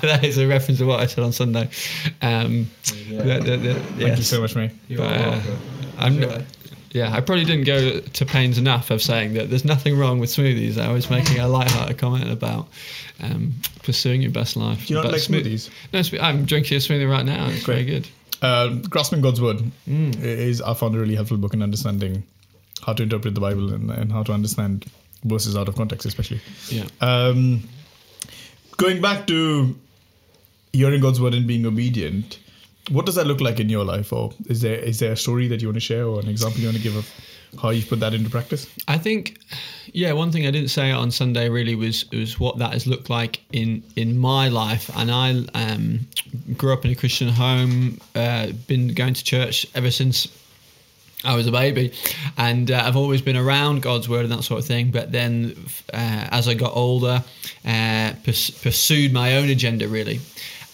that 0.02 0.20
is 0.24 0.38
a 0.38 0.46
reference 0.46 0.78
to 0.80 0.86
what 0.86 1.00
I 1.00 1.06
said 1.06 1.24
on 1.24 1.32
Sunday. 1.32 1.68
Um, 2.22 2.70
the- 3.08 3.40
the- 3.44 3.56
the- 3.56 3.74
Thank 3.74 4.00
yes. 4.00 4.18
you 4.18 4.24
so 4.24 4.40
much, 4.40 4.54
mate. 4.54 4.72
But, 4.90 5.00
uh, 5.00 5.40
I'm, 5.98 6.44
yeah, 6.90 7.12
I 7.12 7.20
probably 7.20 7.44
didn't 7.44 7.64
go 7.64 8.00
to 8.00 8.26
pains 8.26 8.58
enough 8.58 8.90
of 8.90 9.02
saying 9.02 9.34
that 9.34 9.50
there's 9.50 9.64
nothing 9.64 9.96
wrong 9.98 10.18
with 10.20 10.30
smoothies. 10.30 10.78
I 10.78 10.92
was 10.92 11.10
making 11.10 11.38
a 11.40 11.48
light-hearted 11.48 11.98
comment 11.98 12.30
about 12.30 12.68
um, 13.22 13.54
pursuing 13.82 14.22
your 14.22 14.30
best 14.32 14.56
life. 14.56 14.86
Do 14.86 14.94
you 14.94 15.00
not 15.02 15.10
like 15.10 15.20
smo- 15.22 15.40
smoothies? 15.42 15.70
No, 15.92 16.20
I'm 16.20 16.44
drinking 16.44 16.76
a 16.76 16.80
smoothie 16.80 17.10
right 17.10 17.24
now. 17.24 17.48
It's 17.48 17.64
very 17.64 17.84
good. 17.84 18.06
Uh, 18.42 18.68
Grasping 18.90 19.22
God's 19.22 19.40
Word 19.40 19.62
Mm. 19.88 20.20
is, 20.22 20.60
I 20.60 20.74
found 20.74 20.94
a 20.94 20.98
really 20.98 21.14
helpful 21.14 21.36
book 21.38 21.54
in 21.54 21.62
understanding 21.62 22.22
how 22.84 22.92
to 22.92 23.02
interpret 23.02 23.34
the 23.34 23.40
Bible 23.40 23.72
and, 23.72 23.90
and 23.90 24.12
how 24.12 24.22
to 24.24 24.32
understand 24.32 24.84
verses 25.24 25.56
out 25.56 25.68
of 25.68 25.74
context, 25.76 26.04
especially. 26.06 26.40
Yeah. 26.68 26.84
Um, 27.00 27.62
going 28.76 29.00
back 29.00 29.26
to 29.28 29.76
hearing 30.72 31.00
God's 31.00 31.20
word 31.20 31.34
and 31.34 31.46
being 31.46 31.66
obedient, 31.66 32.38
what 32.90 33.06
does 33.06 33.14
that 33.14 33.26
look 33.26 33.40
like 33.40 33.60
in 33.60 33.68
your 33.68 33.84
life? 33.84 34.12
Or 34.12 34.32
is 34.46 34.60
there 34.60 34.76
is 34.76 34.98
there 34.98 35.12
a 35.12 35.16
story 35.16 35.48
that 35.48 35.62
you 35.62 35.68
want 35.68 35.76
to 35.76 35.80
share 35.80 36.06
or 36.06 36.20
an 36.20 36.28
example 36.28 36.60
you 36.60 36.66
want 36.66 36.76
to 36.76 36.82
give 36.82 36.96
of 36.96 37.08
how 37.60 37.70
you've 37.70 37.88
put 37.88 38.00
that 38.00 38.12
into 38.14 38.28
practice? 38.30 38.68
I 38.88 38.98
think, 38.98 39.38
yeah, 39.92 40.12
one 40.12 40.32
thing 40.32 40.46
I 40.46 40.50
didn't 40.50 40.68
say 40.68 40.90
on 40.90 41.10
Sunday 41.10 41.48
really 41.48 41.74
was 41.74 42.10
was 42.10 42.38
what 42.38 42.58
that 42.58 42.72
has 42.72 42.86
looked 42.86 43.08
like 43.08 43.40
in 43.52 43.82
in 43.96 44.18
my 44.18 44.48
life. 44.48 44.90
And 44.96 45.10
I 45.10 45.44
um, 45.54 46.00
grew 46.56 46.72
up 46.72 46.84
in 46.84 46.90
a 46.90 46.94
Christian 46.94 47.28
home, 47.28 47.98
uh, 48.14 48.48
been 48.66 48.88
going 48.88 49.14
to 49.14 49.24
church 49.24 49.66
ever 49.74 49.90
since 49.90 50.28
I 51.24 51.34
was 51.36 51.46
a 51.46 51.52
baby, 51.52 51.92
and 52.36 52.70
uh, 52.70 52.82
I've 52.84 52.96
always 52.96 53.22
been 53.22 53.36
around 53.36 53.82
God's 53.82 54.08
word 54.08 54.24
and 54.24 54.32
that 54.32 54.42
sort 54.42 54.60
of 54.60 54.66
thing. 54.66 54.90
But 54.90 55.12
then, 55.12 55.54
uh, 55.92 56.28
as 56.30 56.48
I 56.48 56.54
got 56.54 56.76
older, 56.76 57.24
uh, 57.64 58.12
purs- 58.24 58.50
pursued 58.50 59.12
my 59.12 59.36
own 59.36 59.48
agenda 59.48 59.88
really, 59.88 60.20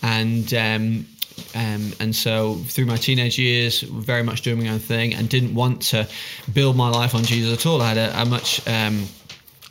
and. 0.03 0.53
Um, 0.55 1.07
um, 1.55 1.93
and 2.01 2.15
so 2.15 2.57
through 2.67 2.85
my 2.85 2.97
teenage 2.97 3.39
years, 3.39 3.81
very 3.81 4.23
much 4.23 4.43
doing 4.43 4.63
my 4.63 4.69
own 4.69 4.79
thing, 4.79 5.15
and 5.15 5.27
didn't 5.27 5.55
want 5.55 5.81
to 5.83 6.07
build 6.53 6.77
my 6.77 6.91
life 6.91 7.15
on 7.15 7.25
Jesus 7.25 7.59
at 7.59 7.65
all. 7.67 7.81
I 7.81 7.95
had 7.95 7.97
a, 7.97 8.23
a 8.23 8.27
much 8.27 8.61
um, 8.69 9.07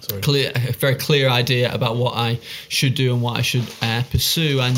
Sorry. 0.10 0.22
clear, 0.22 0.51
very 0.80 0.96
clear 0.96 1.30
idea 1.30 1.74
about 1.74 1.96
what 1.96 2.16
I 2.16 2.39
should 2.68 2.96
do 2.96 3.13
and 3.13 3.22
what 3.22 3.38
I 3.38 3.42
should 3.42 3.68
uh, 3.82 4.04
pursue. 4.10 4.60
And 4.60 4.78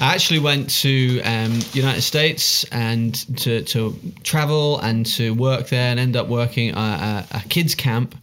I 0.00 0.14
actually 0.14 0.40
went 0.40 0.70
to 0.80 1.20
um, 1.22 1.60
United 1.72 2.02
States 2.02 2.64
and 2.72 3.14
to, 3.38 3.62
to 3.62 3.94
travel 4.22 4.78
and 4.80 5.06
to 5.06 5.34
work 5.34 5.68
there, 5.68 5.90
and 5.90 6.00
end 6.00 6.16
up 6.16 6.28
working 6.28 6.70
at 6.70 7.24
a, 7.32 7.36
a 7.38 7.40
kids 7.48 7.74
camp. 7.74 8.14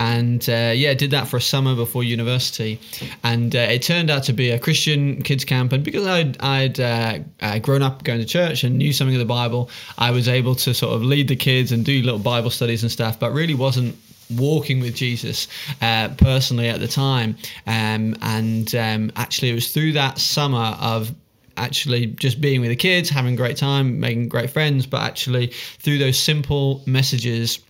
And 0.00 0.48
uh, 0.48 0.72
yeah, 0.74 0.94
did 0.94 1.10
that 1.10 1.28
for 1.28 1.36
a 1.36 1.42
summer 1.42 1.76
before 1.76 2.02
university, 2.02 2.80
and 3.22 3.54
uh, 3.54 3.58
it 3.58 3.82
turned 3.82 4.08
out 4.08 4.22
to 4.24 4.32
be 4.32 4.50
a 4.50 4.58
Christian 4.58 5.20
kids 5.20 5.44
camp. 5.44 5.74
And 5.74 5.84
because 5.84 6.06
I'd, 6.06 6.40
I'd 6.42 6.80
uh, 6.80 7.18
uh, 7.42 7.58
grown 7.58 7.82
up 7.82 8.02
going 8.02 8.18
to 8.18 8.24
church 8.24 8.64
and 8.64 8.78
knew 8.78 8.94
something 8.94 9.14
of 9.14 9.18
the 9.18 9.26
Bible, 9.26 9.68
I 9.98 10.10
was 10.10 10.26
able 10.26 10.54
to 10.54 10.72
sort 10.72 10.94
of 10.94 11.02
lead 11.02 11.28
the 11.28 11.36
kids 11.36 11.70
and 11.70 11.84
do 11.84 12.00
little 12.00 12.18
Bible 12.18 12.48
studies 12.48 12.82
and 12.82 12.90
stuff. 12.90 13.20
But 13.20 13.32
really 13.32 13.52
wasn't 13.52 13.94
walking 14.36 14.80
with 14.80 14.94
Jesus 14.94 15.48
uh, 15.80 16.08
personally 16.16 16.68
at 16.68 16.80
the 16.80 16.88
time. 16.88 17.36
Um, 17.66 18.16
and 18.22 18.74
um, 18.74 19.12
actually, 19.16 19.50
it 19.50 19.54
was 19.54 19.72
through 19.72 19.92
that 19.92 20.18
summer 20.18 20.76
of 20.80 21.14
actually 21.56 22.06
just 22.06 22.40
being 22.40 22.60
with 22.60 22.70
the 22.70 22.76
kids, 22.76 23.10
having 23.10 23.34
a 23.34 23.36
great 23.36 23.56
time, 23.56 24.00
making 24.00 24.28
great 24.28 24.50
friends, 24.50 24.86
but 24.86 25.02
actually 25.02 25.48
through 25.78 25.98
those 25.98 26.18
simple 26.18 26.82
messages 26.86 27.60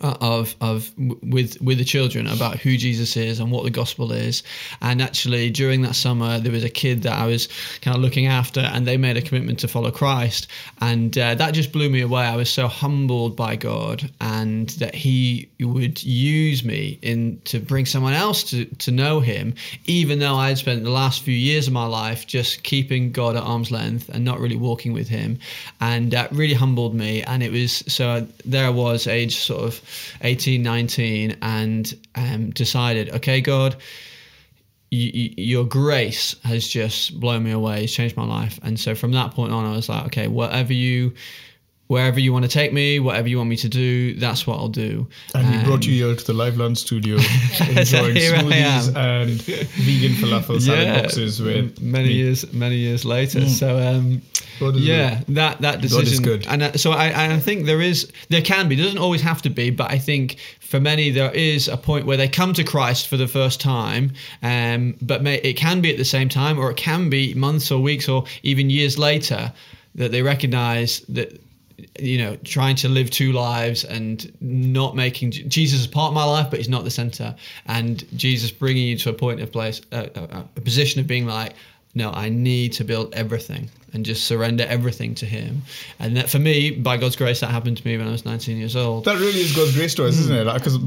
of 0.00 0.54
of 0.60 0.90
with 0.96 1.60
with 1.60 1.78
the 1.78 1.84
children 1.84 2.26
about 2.26 2.58
who 2.58 2.76
Jesus 2.76 3.16
is 3.16 3.40
and 3.40 3.50
what 3.50 3.64
the 3.64 3.70
gospel 3.70 4.12
is. 4.12 4.42
And 4.80 5.02
actually, 5.02 5.50
during 5.50 5.82
that 5.82 5.94
summer, 5.94 6.38
there 6.38 6.52
was 6.52 6.64
a 6.64 6.70
kid 6.70 7.02
that 7.02 7.12
I 7.12 7.26
was 7.26 7.48
kind 7.80 7.96
of 7.96 8.02
looking 8.02 8.26
after, 8.26 8.60
and 8.60 8.86
they 8.86 8.96
made 8.96 9.16
a 9.16 9.22
commitment 9.22 9.58
to 9.60 9.68
follow 9.68 9.90
Christ, 9.90 10.48
and 10.80 11.16
uh, 11.18 11.34
that 11.34 11.52
just 11.52 11.72
blew 11.72 11.90
me 11.90 12.00
away. 12.00 12.22
I 12.22 12.36
was 12.36 12.50
so 12.50 12.68
humbled 12.68 13.36
by 13.36 13.56
God, 13.56 14.10
and 14.20 14.70
that 14.70 14.94
He 14.94 15.48
would 15.60 16.02
use 16.02 16.64
me 16.64 16.98
in 17.02 17.40
to 17.44 17.58
bring 17.60 17.86
someone 17.86 18.14
else 18.14 18.42
to 18.44 18.64
to 18.64 18.90
know 18.90 19.20
Him, 19.20 19.54
even 19.84 20.18
though 20.18 20.34
I 20.34 20.48
had 20.48 20.58
spent 20.58 20.84
the 20.84 20.90
last 20.90 21.22
few 21.22 21.34
years 21.34 21.66
of 21.66 21.72
my 21.72 21.86
life 21.86 22.26
just 22.26 22.62
keeping 22.62 23.12
God 23.12 23.36
at 23.36 23.42
arm's 23.42 23.70
length 23.70 24.08
and 24.08 24.24
not 24.24 24.40
really 24.40 24.56
walking 24.56 24.92
with 24.92 25.08
Him, 25.08 25.38
and 25.80 26.10
that 26.12 26.32
really 26.32 26.54
humbled 26.54 26.94
me. 26.94 27.22
And 27.22 27.42
it 27.42 27.52
was 27.52 27.84
so 27.86 28.26
there 28.44 28.66
I 28.66 28.70
was, 28.70 29.06
age 29.06 29.36
sort 29.36 29.62
of 29.62 29.81
18, 30.20 30.62
19, 30.62 31.36
and 31.42 31.94
um, 32.14 32.50
decided, 32.50 33.10
okay, 33.10 33.40
God, 33.40 33.76
your 34.90 35.64
grace 35.64 36.36
has 36.44 36.68
just 36.68 37.18
blown 37.18 37.44
me 37.44 37.50
away. 37.50 37.84
It's 37.84 37.94
changed 37.94 38.16
my 38.16 38.26
life. 38.26 38.60
And 38.62 38.78
so 38.78 38.94
from 38.94 39.12
that 39.12 39.32
point 39.32 39.52
on, 39.52 39.64
I 39.64 39.74
was 39.74 39.88
like, 39.88 40.06
okay, 40.06 40.28
whatever 40.28 40.74
you, 40.74 41.14
wherever 41.92 42.18
you 42.18 42.32
want 42.32 42.42
to 42.42 42.48
take 42.50 42.72
me, 42.72 42.98
whatever 42.98 43.28
you 43.28 43.36
want 43.36 43.50
me 43.50 43.56
to 43.56 43.68
do, 43.68 44.14
that's 44.14 44.46
what 44.46 44.56
I'll 44.56 44.68
do. 44.88 45.06
And 45.34 45.44
we 45.50 45.62
brought 45.62 45.84
Um, 45.84 45.90
you 45.90 46.06
here 46.06 46.16
to 46.16 46.24
the 46.24 46.32
Live 46.32 46.56
Lunch 46.56 46.78
studio, 46.78 47.16
enjoying 47.60 48.16
smoothies 48.16 48.96
and 48.96 49.30
vegan 49.86 50.12
falafel 50.20 50.58
salad 50.60 51.02
boxes 51.02 51.40
with 51.42 51.80
many 51.82 52.08
meat. 52.08 52.14
years, 52.16 52.52
many 52.52 52.76
years 52.76 53.04
later. 53.04 53.46
So 53.46 53.78
um, 53.78 54.22
yeah, 54.74 55.20
that 55.28 55.60
that 55.60 55.74
God 55.82 55.84
is 55.84 55.90
decision. 55.92 56.24
good. 56.24 56.46
And 56.48 56.62
uh, 56.62 56.72
so 56.78 56.92
I, 56.92 57.34
I 57.34 57.38
think 57.40 57.66
there 57.66 57.82
is, 57.82 58.10
there 58.30 58.42
can 58.42 58.68
be, 58.70 58.76
doesn't 58.76 58.98
always 58.98 59.20
have 59.22 59.42
to 59.42 59.50
be, 59.50 59.68
but 59.70 59.90
I 59.90 59.98
think 59.98 60.38
for 60.60 60.80
many 60.80 61.10
there 61.10 61.30
is 61.32 61.68
a 61.68 61.76
point 61.76 62.06
where 62.06 62.16
they 62.16 62.28
come 62.28 62.54
to 62.54 62.64
Christ 62.64 63.08
for 63.08 63.18
the 63.18 63.28
first 63.28 63.60
time, 63.60 64.12
um, 64.42 64.96
but 65.02 65.22
may, 65.22 65.36
it 65.42 65.58
can 65.58 65.82
be 65.82 65.90
at 65.90 65.98
the 65.98 66.04
same 66.16 66.30
time, 66.30 66.58
or 66.58 66.70
it 66.70 66.78
can 66.78 67.10
be 67.10 67.34
months 67.34 67.70
or 67.70 67.82
weeks 67.82 68.08
or 68.08 68.24
even 68.42 68.70
years 68.70 68.98
later 68.98 69.52
that 69.94 70.10
they 70.10 70.22
recognize 70.22 71.00
that 71.10 71.38
you 71.98 72.18
know 72.18 72.36
trying 72.36 72.76
to 72.76 72.88
live 72.88 73.10
two 73.10 73.32
lives 73.32 73.84
and 73.84 74.32
not 74.40 74.96
making 74.96 75.30
jesus 75.30 75.80
is 75.80 75.86
part 75.86 76.08
of 76.08 76.14
my 76.14 76.24
life 76.24 76.48
but 76.50 76.58
he's 76.58 76.68
not 76.68 76.84
the 76.84 76.90
center. 76.90 77.34
And 77.66 78.04
jesus 78.16 78.50
bringing 78.50 78.88
you 78.88 78.96
to 78.98 79.10
a 79.10 79.12
point 79.12 79.40
of 79.40 79.52
place 79.52 79.80
a, 79.92 80.10
a, 80.56 80.60
position 80.60 81.00
of 81.00 81.06
being 81.06 81.26
like 81.26 81.54
no 81.94 82.10
i 82.12 82.28
need 82.28 82.72
to 82.72 82.84
build 82.84 83.12
everything 83.14 83.68
and 83.92 84.06
just 84.06 84.24
surrender 84.24 84.64
everything 84.68 85.14
to 85.14 85.26
him. 85.26 85.60
And 85.98 86.16
that 86.16 86.30
for 86.30 86.38
me 86.38 86.70
by 86.70 86.96
god's 86.96 87.16
grace 87.16 87.40
that 87.40 87.48
happened 87.50 87.76
to 87.76 87.86
me 87.86 87.98
when 87.98 88.08
i 88.08 88.10
was 88.10 88.24
19 88.24 88.56
years 88.56 88.74
old. 88.74 89.04
That 89.04 89.18
really 89.18 89.40
is 89.40 89.54
God's 89.54 89.76
grace 89.76 89.94
to 89.96 90.06
us, 90.06 90.18
isn't 90.18 90.34
it? 90.34 90.54
Because 90.54 90.78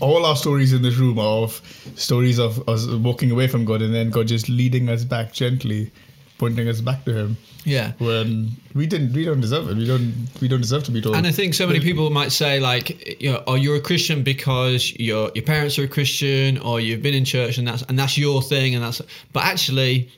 all 0.00 0.24
our 0.24 0.36
stories 0.36 0.72
in 0.72 0.82
this 0.82 0.96
room 0.96 1.18
are 1.18 1.42
of 1.42 1.60
stories 1.96 2.38
of 2.38 2.68
us 2.68 2.86
walking 2.86 3.32
away 3.32 3.48
from 3.48 3.64
God 3.64 3.82
and 3.82 3.92
then 3.92 4.10
God 4.10 4.28
just 4.28 4.48
leading 4.48 4.88
us 4.88 5.04
back 5.04 5.32
gently, 5.32 5.90
pointing 6.38 6.68
us 6.68 6.80
back 6.80 7.04
to 7.04 7.12
Him 7.12 7.36
yeah 7.64 7.92
when 7.98 8.52
we 8.78 8.86
didn't, 8.86 9.12
we 9.12 9.24
don't 9.24 9.40
deserve 9.40 9.68
it. 9.68 9.76
We 9.76 9.86
don't, 9.86 10.28
we 10.40 10.46
don't 10.46 10.60
deserve 10.60 10.84
to 10.84 10.92
be 10.92 11.00
told. 11.00 11.16
And 11.16 11.26
I 11.26 11.32
think 11.32 11.54
so 11.54 11.66
many 11.66 11.80
people 11.80 12.08
might 12.10 12.30
say 12.30 12.60
like, 12.60 13.20
you 13.20 13.32
know, 13.32 13.42
oh, 13.48 13.56
you're 13.56 13.76
a 13.76 13.80
Christian 13.80 14.22
because 14.22 14.94
your 14.98 15.32
your 15.34 15.44
parents 15.44 15.78
are 15.78 15.84
a 15.84 15.88
Christian 15.88 16.58
or 16.58 16.80
you've 16.80 17.02
been 17.02 17.14
in 17.14 17.24
church 17.24 17.58
and 17.58 17.66
that's 17.66 17.82
and 17.82 17.98
that's 17.98 18.16
your 18.16 18.40
thing 18.40 18.74
and 18.76 18.84
that's. 18.84 19.02
But 19.32 19.44
actually, 19.44 20.10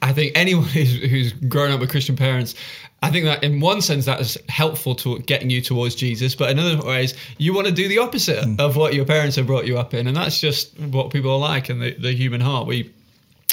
I 0.00 0.12
think 0.14 0.32
anyone 0.34 0.64
who's, 0.76 0.94
who's 0.94 1.32
grown 1.32 1.70
up 1.70 1.80
with 1.80 1.90
Christian 1.90 2.16
parents, 2.16 2.54
I 3.02 3.10
think 3.10 3.26
that 3.26 3.44
in 3.44 3.60
one 3.60 3.82
sense 3.82 4.06
that 4.06 4.20
is 4.20 4.38
helpful 4.48 4.94
to 4.96 5.18
getting 5.20 5.50
you 5.50 5.60
towards 5.60 5.94
Jesus, 5.94 6.34
but 6.34 6.50
in 6.50 6.58
other 6.58 6.80
ways 6.86 7.14
you 7.36 7.52
want 7.52 7.66
to 7.66 7.72
do 7.72 7.86
the 7.86 7.98
opposite 7.98 8.42
hmm. 8.42 8.54
of 8.58 8.76
what 8.76 8.94
your 8.94 9.04
parents 9.04 9.36
have 9.36 9.46
brought 9.46 9.66
you 9.66 9.78
up 9.78 9.92
in, 9.92 10.06
and 10.06 10.16
that's 10.16 10.40
just 10.40 10.78
what 10.78 11.10
people 11.10 11.30
are 11.30 11.38
like 11.38 11.68
and 11.68 11.82
the, 11.82 11.94
the 11.94 12.12
human 12.12 12.40
heart. 12.40 12.66
We 12.66 12.90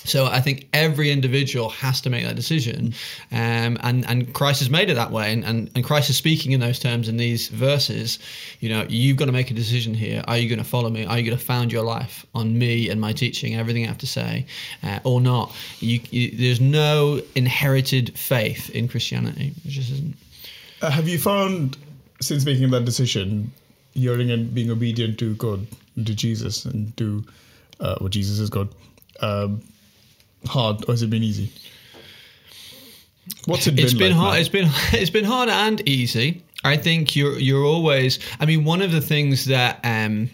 So 0.08 0.26
I 0.26 0.40
think 0.40 0.68
every 0.74 1.12
individual 1.12 1.70
has 1.70 2.02
to 2.02 2.10
make 2.10 2.26
that 2.26 2.36
decision, 2.36 2.94
um, 3.32 3.78
and 3.82 4.06
and 4.08 4.34
Christ 4.34 4.60
has 4.60 4.70
made 4.70 4.90
it 4.90 4.96
that 4.96 5.12
way, 5.12 5.34
and, 5.34 5.44
and 5.44 5.70
and 5.76 5.84
Christ 5.84 6.10
is 6.10 6.18
speaking 6.18 6.54
in 6.54 6.60
those 6.60 6.80
terms 6.80 7.10
in 7.10 7.18
these 7.18 7.50
verses. 7.50 8.20
You 8.60 8.70
know, 8.70 8.86
you've 8.88 9.18
got 9.18 9.26
to 9.26 9.32
make 9.32 9.52
a 9.52 9.54
decision 9.54 9.94
here. 9.94 10.24
Are 10.28 10.38
you 10.38 10.48
going 10.48 10.60
to 10.60 10.70
follow 10.70 10.90
me? 10.90 11.06
Are 11.06 11.18
you 11.18 11.26
going 11.26 11.38
to 11.38 11.44
found 11.44 11.72
your 11.72 11.84
life 11.84 12.26
on 12.34 12.58
me 12.58 12.90
and 12.90 13.02
my 13.02 13.14
teaching, 13.14 13.56
everything 13.56 13.84
I 13.84 13.88
have 13.88 13.98
to 14.00 14.08
say, 14.08 14.46
uh, 14.84 15.00
or 15.04 15.20
not? 15.20 15.54
You, 15.80 16.00
you, 16.10 16.32
there's 16.38 16.62
no 16.62 17.22
inherited 17.36 18.18
faith 18.18 18.70
in 18.70 18.88
Christianity. 18.88 19.54
It 19.66 19.70
just 19.70 19.92
isn't. 19.92 20.16
Uh, 20.82 20.92
have 20.92 21.08
you 21.08 21.18
found 21.18 21.78
since 22.22 22.46
making 22.46 22.70
that 22.72 22.86
decision, 22.86 23.52
hearing 23.94 24.32
and 24.32 24.54
being 24.54 24.72
obedient 24.72 25.20
to 25.20 25.36
God, 25.36 25.68
to 25.96 26.16
Jesus, 26.16 26.66
and 26.66 26.96
to 26.98 27.24
uh, 27.80 27.96
what 28.00 28.12
Jesus 28.12 28.40
is 28.40 28.50
God, 28.50 28.70
um, 29.22 29.62
hard 30.46 30.84
or 30.88 30.94
has 30.94 31.01
it 31.01 31.10
been 31.10 31.24
easy? 31.24 31.51
What's 33.46 33.67
it 33.67 33.75
been? 33.75 33.86
It's 33.86 33.94
been, 33.94 34.12
like 34.12 34.20
hard. 34.20 34.34
now? 34.34 34.39
It's 34.39 34.50
been 34.50 34.67
it's 34.94 35.10
been 35.10 35.25
hard 35.25 35.50
and 35.50 35.88
easy. 35.88 36.44
I 36.63 36.77
think 36.77 37.15
you're 37.15 37.38
you're 37.39 37.65
always. 37.65 38.20
I 38.39 38.46
mean, 38.46 38.63
one 38.63 38.82
of 38.82 38.91
the 38.91 39.01
things 39.01 39.46
that 39.46 39.79
um, 39.84 40.29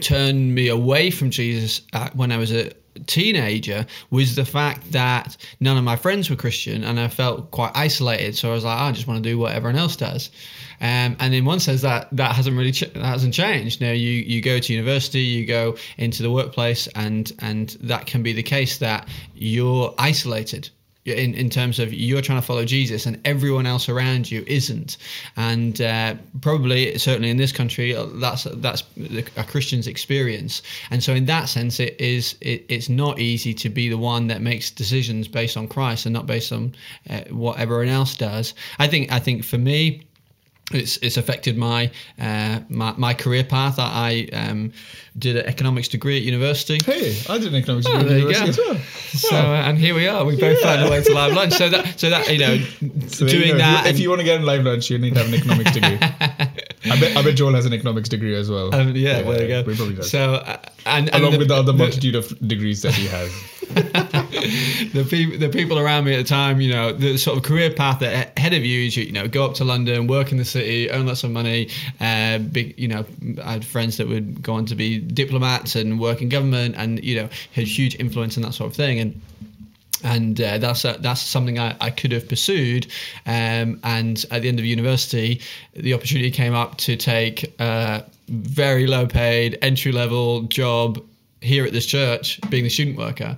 turned 0.00 0.54
me 0.54 0.68
away 0.68 1.10
from 1.10 1.30
Jesus 1.30 1.82
when 2.14 2.32
I 2.32 2.36
was 2.36 2.52
a 2.52 2.72
teenager 3.06 3.86
was 4.10 4.36
the 4.36 4.44
fact 4.44 4.92
that 4.92 5.36
none 5.60 5.76
of 5.76 5.84
my 5.84 5.96
friends 5.96 6.30
were 6.30 6.36
Christian 6.36 6.84
and 6.84 6.98
I 7.00 7.08
felt 7.08 7.50
quite 7.50 7.72
isolated. 7.74 8.36
So 8.36 8.50
I 8.50 8.54
was 8.54 8.64
like, 8.64 8.78
"Oh, 8.78 8.84
I 8.84 8.92
just 8.92 9.06
want 9.06 9.22
to 9.22 9.28
do 9.28 9.38
what 9.38 9.52
everyone 9.52 9.76
else 9.76 9.96
does. 9.96 10.30
Um, 10.80 11.16
and 11.20 11.34
in 11.34 11.44
one 11.44 11.60
sense, 11.60 11.82
that 11.82 12.08
that 12.12 12.34
hasn't 12.34 12.56
really 12.56 12.72
ch- 12.72 12.92
that 12.92 13.04
hasn't 13.04 13.34
changed. 13.34 13.80
Know, 13.80 13.92
you 13.92 14.10
you 14.10 14.40
go 14.40 14.58
to 14.58 14.72
university, 14.72 15.20
you 15.20 15.46
go 15.46 15.76
into 15.98 16.22
the 16.22 16.30
workplace, 16.30 16.86
and 16.94 17.32
and 17.40 17.70
that 17.80 18.06
can 18.06 18.22
be 18.22 18.32
the 18.32 18.42
case 18.42 18.78
that 18.78 19.08
you're 19.34 19.94
isolated 19.98 20.70
in, 21.04 21.34
in 21.34 21.50
terms 21.50 21.78
of 21.78 21.92
you're 21.92 22.22
trying 22.22 22.40
to 22.40 22.46
follow 22.46 22.64
Jesus 22.64 23.06
and 23.06 23.20
everyone 23.24 23.66
else 23.66 23.88
around 23.88 24.30
you 24.30 24.42
isn't. 24.46 24.96
And 25.36 25.80
uh, 25.80 26.14
probably, 26.40 26.96
certainly 26.98 27.30
in 27.30 27.36
this 27.36 27.52
country, 27.52 27.94
that's 28.14 28.44
that's 28.44 28.82
a 29.36 29.44
Christian's 29.44 29.86
experience. 29.86 30.62
And 30.90 31.02
so, 31.02 31.14
in 31.14 31.26
that 31.26 31.48
sense, 31.48 31.80
it 31.80 32.00
is 32.00 32.36
it, 32.40 32.64
it's 32.68 32.88
not 32.88 33.18
easy 33.18 33.52
to 33.54 33.68
be 33.68 33.88
the 33.88 33.98
one 33.98 34.26
that 34.28 34.40
makes 34.40 34.70
decisions 34.70 35.28
based 35.28 35.56
on 35.56 35.68
Christ 35.68 36.06
and 36.06 36.12
not 36.12 36.26
based 36.26 36.52
on 36.52 36.74
uh, 37.10 37.22
what 37.30 37.58
everyone 37.58 37.88
else 37.88 38.16
does. 38.16 38.54
I 38.78 38.88
think 38.88 39.12
I 39.12 39.18
think 39.18 39.44
for 39.44 39.58
me 39.58 40.06
it's 40.72 40.96
it's 40.98 41.16
affected 41.16 41.58
my 41.58 41.90
uh, 42.18 42.60
my, 42.68 42.94
my 42.96 43.14
career 43.14 43.44
path. 43.44 43.78
I, 43.78 44.28
I 44.32 44.36
um, 44.36 44.72
did 45.18 45.36
an 45.36 45.46
economics 45.46 45.88
degree 45.88 46.16
at 46.16 46.22
university. 46.22 46.78
Hey, 46.84 47.16
I 47.28 47.38
did 47.38 47.48
an 47.48 47.56
economics 47.56 47.86
Oh, 47.88 47.98
degree 47.98 48.14
at 48.14 48.20
you 48.20 48.20
university 48.20 48.58
well. 48.58 48.76
So 48.78 49.36
uh, 49.36 49.62
and 49.66 49.78
here 49.78 49.94
we 49.94 50.08
are. 50.08 50.24
We 50.24 50.36
both 50.36 50.60
found 50.60 50.82
our 50.82 50.90
way 50.90 51.02
to 51.02 51.12
live 51.12 51.34
lunch. 51.34 51.52
So 51.52 51.68
that 51.68 52.00
so 52.00 52.10
that 52.10 52.30
you 52.32 52.38
know 52.38 52.56
So 53.08 53.26
there 53.26 53.34
you 53.34 53.44
doing 53.44 53.58
that. 53.58 53.84
If 53.84 53.90
and- 53.90 53.98
you 53.98 54.08
want 54.08 54.20
to 54.20 54.24
get 54.24 54.40
in 54.40 54.46
live 54.46 54.64
lunch, 54.64 54.90
you 54.90 54.98
need 54.98 55.14
to 55.14 55.20
have 55.22 55.28
an 55.28 55.34
economics 55.34 55.72
degree. 55.72 55.98
I 56.84 57.00
bet, 57.00 57.16
I 57.16 57.22
bet 57.22 57.34
Joel 57.36 57.54
has 57.54 57.66
an 57.66 57.72
economics 57.72 58.08
degree 58.08 58.34
as 58.34 58.50
well. 58.50 58.74
um, 58.74 58.94
yeah, 58.94 59.22
there 59.22 59.42
you 59.42 59.48
go. 59.48 59.70
He 59.70 59.76
probably 59.76 59.94
does. 59.94 60.10
So 60.10 60.34
uh, 60.34 60.58
and, 60.86 61.12
and 61.14 61.22
Along 61.22 61.38
with 61.38 61.48
the 61.48 61.54
other 61.54 61.72
the, 61.72 61.78
multitude 61.78 62.14
of 62.14 62.28
degrees 62.46 62.82
that 62.82 62.94
he 62.94 63.06
has. 63.06 63.32
the 64.92 65.06
people 65.08 65.38
the 65.38 65.48
people 65.48 65.78
around 65.78 66.04
me 66.04 66.14
at 66.14 66.18
the 66.18 66.24
time, 66.24 66.60
you 66.60 66.70
know, 66.70 66.92
the 66.92 67.16
sort 67.16 67.38
of 67.38 67.42
career 67.42 67.70
path 67.70 68.02
ahead 68.02 68.52
of 68.52 68.64
you 68.64 68.86
is 68.86 68.96
you, 68.96 69.04
you 69.04 69.12
know 69.12 69.26
go 69.26 69.46
up 69.46 69.54
to 69.54 69.64
London, 69.64 70.06
work 70.06 70.30
in 70.30 70.38
the 70.38 70.44
city, 70.44 70.90
earn 70.90 71.06
lots 71.06 71.24
of 71.24 71.30
money. 71.30 71.70
Uh, 72.00 72.38
big, 72.38 72.78
you 72.78 72.88
know, 72.88 73.04
I 73.42 73.52
had 73.52 73.64
friends 73.64 73.96
that 73.96 74.08
would 74.08 74.42
go 74.42 74.54
on 74.54 74.66
to 74.66 74.74
be 74.74 74.98
diplomats 74.98 75.76
and 75.76 75.98
work 75.98 76.20
in 76.20 76.28
government, 76.28 76.74
and 76.76 77.02
you 77.02 77.16
know 77.16 77.28
had 77.54 77.66
huge 77.66 77.96
influence 77.98 78.36
and 78.36 78.44
that 78.44 78.52
sort 78.52 78.70
of 78.70 78.76
thing. 78.76 78.98
And 79.00 79.20
and 80.04 80.40
uh, 80.40 80.58
that's 80.58 80.84
uh, 80.84 80.96
that's 81.00 81.20
something 81.20 81.58
I, 81.58 81.74
I 81.80 81.90
could 81.90 82.12
have 82.12 82.28
pursued. 82.28 82.86
Um, 83.26 83.80
and 83.82 84.24
at 84.30 84.42
the 84.42 84.48
end 84.48 84.58
of 84.58 84.64
university, 84.64 85.40
the 85.74 85.94
opportunity 85.94 86.30
came 86.30 86.54
up 86.54 86.76
to 86.78 86.96
take 86.96 87.54
a 87.58 88.04
very 88.28 88.86
low 88.86 89.06
paid 89.06 89.58
entry 89.62 89.92
level 89.92 90.42
job 90.42 91.02
here 91.44 91.64
at 91.64 91.72
this 91.72 91.86
church, 91.86 92.40
being 92.50 92.64
the 92.64 92.70
student 92.70 92.96
worker. 92.96 93.36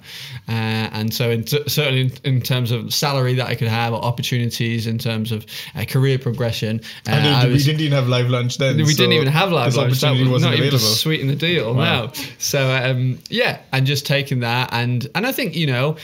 Uh, 0.49 0.53
and 0.93 1.13
so, 1.13 1.31
in 1.31 1.45
t- 1.45 1.69
certainly 1.69 2.03
in, 2.25 2.37
in 2.37 2.41
terms 2.41 2.71
of 2.71 2.95
salary 2.95 3.35
that 3.35 3.49
I 3.49 3.55
could 3.55 3.69
have, 3.69 3.93
or 3.93 4.03
opportunities 4.05 4.87
in 4.87 4.99
terms 4.99 5.33
of 5.33 5.45
uh, 5.75 5.85
career 5.85 6.19
progression, 6.19 6.81
uh, 7.09 7.11
And 7.11 7.27
I 7.27 7.47
we 7.49 7.59
didn't 7.59 7.81
even 7.81 7.93
have 7.93 8.09
live 8.09 8.29
lunch 8.31 8.59
then. 8.59 8.77
we 8.77 8.85
so 8.87 8.97
didn't 8.99 9.13
even 9.15 9.29
have 9.29 9.51
live 9.53 9.75
lunch. 9.75 10.01
That 10.01 10.13
was 10.13 10.29
wasn't 10.29 10.53
not 10.53 10.59
even 10.59 10.69
available. 10.69 10.79
to 10.79 10.85
sweeten 10.85 11.27
the 11.29 11.37
deal. 11.37 11.75
Wow. 11.75 12.07
No. 12.07 12.13
So 12.39 12.71
um, 12.71 13.19
yeah, 13.29 13.61
and 13.73 13.87
just 13.87 14.07
taking 14.07 14.41
that, 14.41 14.71
and 14.73 15.09
and 15.15 15.27
I 15.27 15.33
think 15.33 15.57
you 15.57 15.67
know, 15.67 15.97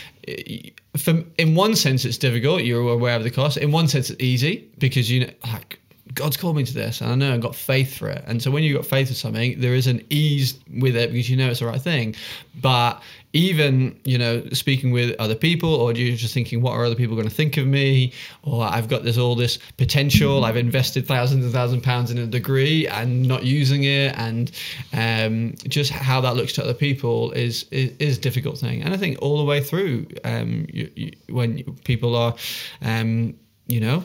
from 0.97 1.31
in 1.39 1.55
one 1.55 1.75
sense 1.77 2.05
it's 2.05 2.19
difficult. 2.19 2.63
You're 2.63 2.89
aware 2.91 3.17
of 3.17 3.25
the 3.25 3.31
cost. 3.31 3.57
In 3.57 3.73
one 3.73 3.89
sense 3.89 4.11
it's 4.11 4.23
easy 4.23 4.69
because 4.79 5.11
you 5.11 5.21
know 5.27 5.33
like. 5.45 5.79
God's 6.15 6.37
called 6.37 6.57
me 6.57 6.65
to 6.65 6.75
this, 6.75 7.01
and 7.01 7.11
I 7.11 7.15
know 7.15 7.33
I've 7.33 7.41
got 7.41 7.55
faith 7.55 7.97
for 7.97 8.09
it. 8.09 8.23
And 8.27 8.43
so, 8.43 8.51
when 8.51 8.65
you've 8.65 8.77
got 8.77 8.85
faith 8.85 9.09
for 9.09 9.15
something, 9.15 9.59
there 9.61 9.75
is 9.75 9.87
an 9.87 10.05
ease 10.11 10.59
with 10.79 10.97
it 10.97 11.13
because 11.13 11.31
you 11.31 11.37
know 11.37 11.49
it's 11.49 11.61
the 11.61 11.67
right 11.67 11.81
thing. 11.81 12.15
But 12.61 13.01
even 13.33 13.99
you 14.05 14.19
know, 14.19 14.45
speaking 14.53 14.91
with 14.91 15.15
other 15.19 15.35
people, 15.35 15.73
or 15.73 15.93
you're 15.93 16.17
just 16.17 16.35
thinking, 16.35 16.61
what 16.61 16.73
are 16.73 16.85
other 16.85 16.97
people 16.97 17.15
going 17.15 17.29
to 17.29 17.35
think 17.35 17.57
of 17.57 17.67
me? 17.67 18.13
Or 18.43 18.65
I've 18.65 18.89
got 18.89 19.05
this 19.05 19.17
all 19.17 19.35
this 19.37 19.59
potential. 19.79 20.45
I've 20.45 20.57
invested 20.57 21.07
thousands 21.07 21.45
and 21.45 21.53
thousands 21.53 21.79
of 21.79 21.85
pounds 21.85 22.11
in 22.11 22.19
a 22.19 22.27
degree 22.27 22.87
and 22.89 23.27
not 23.27 23.45
using 23.45 23.85
it, 23.85 24.15
and 24.19 24.51
um, 24.93 25.55
just 25.69 25.93
how 25.93 26.21
that 26.21 26.37
looks 26.37 26.53
to 26.55 26.65
other 26.65 26.75
people 26.75 27.31
is, 27.33 27.65
is 27.71 27.93
is 27.99 28.19
a 28.19 28.21
difficult 28.21 28.59
thing. 28.59 28.83
And 28.83 28.93
I 28.93 28.97
think 28.97 29.23
all 29.23 29.39
the 29.39 29.45
way 29.45 29.63
through, 29.63 30.07
um, 30.25 30.67
you, 30.69 30.91
you, 30.97 31.13
when 31.29 31.63
people 31.85 32.17
are, 32.17 32.35
um, 32.83 33.35
you 33.67 33.81
know, 33.81 34.03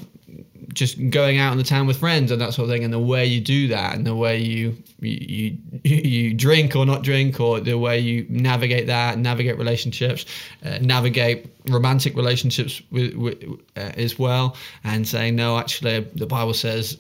just 0.78 1.10
going 1.10 1.40
out 1.40 1.52
in 1.52 1.58
the 1.58 1.64
town 1.64 1.88
with 1.88 1.98
friends 1.98 2.32
and 2.32 2.40
that 2.40 2.54
sort 2.54 2.70
of 2.70 2.74
thing, 2.74 2.84
and 2.84 2.94
the 2.94 3.00
way 3.00 3.26
you 3.26 3.42
do 3.42 3.68
that, 3.68 3.96
and 3.96 4.06
the 4.06 4.16
way 4.16 4.40
you 4.40 4.78
you 5.00 5.58
you, 5.84 6.34
drink 6.34 6.76
or 6.76 6.86
not 6.86 7.04
drink, 7.04 7.40
or 7.40 7.60
the 7.60 7.78
way 7.78 8.00
you 8.00 8.26
navigate 8.30 8.88
that, 8.88 9.18
navigate 9.18 9.58
relationships, 9.58 10.26
uh, 10.64 10.78
navigate 10.80 11.48
romantic 11.68 12.16
relationships 12.16 12.82
with, 12.92 13.16
with 13.16 13.44
uh, 13.76 13.92
as 13.98 14.20
well, 14.20 14.56
and 14.84 15.08
saying 15.08 15.36
no, 15.36 15.58
actually, 15.58 16.00
the 16.16 16.28
Bible 16.28 16.54
says 16.54 16.98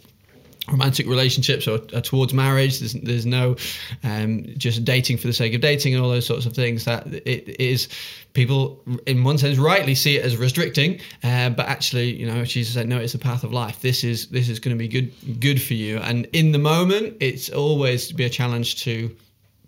romantic 0.69 1.07
relationships 1.07 1.67
or, 1.67 1.79
or 1.93 2.01
towards 2.01 2.33
marriage. 2.33 2.79
There's 2.79 2.93
there's 2.93 3.25
no 3.25 3.55
um, 4.03 4.45
just 4.57 4.83
dating 4.85 5.17
for 5.17 5.27
the 5.27 5.33
sake 5.33 5.53
of 5.53 5.61
dating 5.61 5.93
and 5.93 6.03
all 6.03 6.09
those 6.09 6.25
sorts 6.25 6.45
of 6.45 6.53
things. 6.53 6.85
That 6.85 7.07
it 7.07 7.59
is 7.59 7.87
people 8.33 8.81
in 9.05 9.23
one 9.23 9.37
sense 9.37 9.57
rightly 9.57 9.95
see 9.95 10.17
it 10.17 10.25
as 10.25 10.37
restricting, 10.37 10.99
uh, 11.23 11.49
but 11.49 11.67
actually 11.67 12.13
you 12.13 12.25
know 12.25 12.43
Jesus 12.45 12.73
said 12.73 12.87
no, 12.87 12.97
it's 12.97 13.13
the 13.13 13.19
path 13.19 13.43
of 13.43 13.53
life. 13.53 13.81
This 13.81 14.03
is 14.03 14.27
this 14.27 14.49
is 14.49 14.59
going 14.59 14.75
to 14.75 14.79
be 14.79 14.87
good 14.87 15.39
good 15.39 15.61
for 15.61 15.73
you. 15.73 15.97
And 15.99 16.25
in 16.33 16.51
the 16.51 16.59
moment, 16.59 17.17
it's 17.19 17.49
always 17.49 18.07
to 18.07 18.13
be 18.13 18.25
a 18.25 18.29
challenge 18.29 18.83
to 18.83 19.15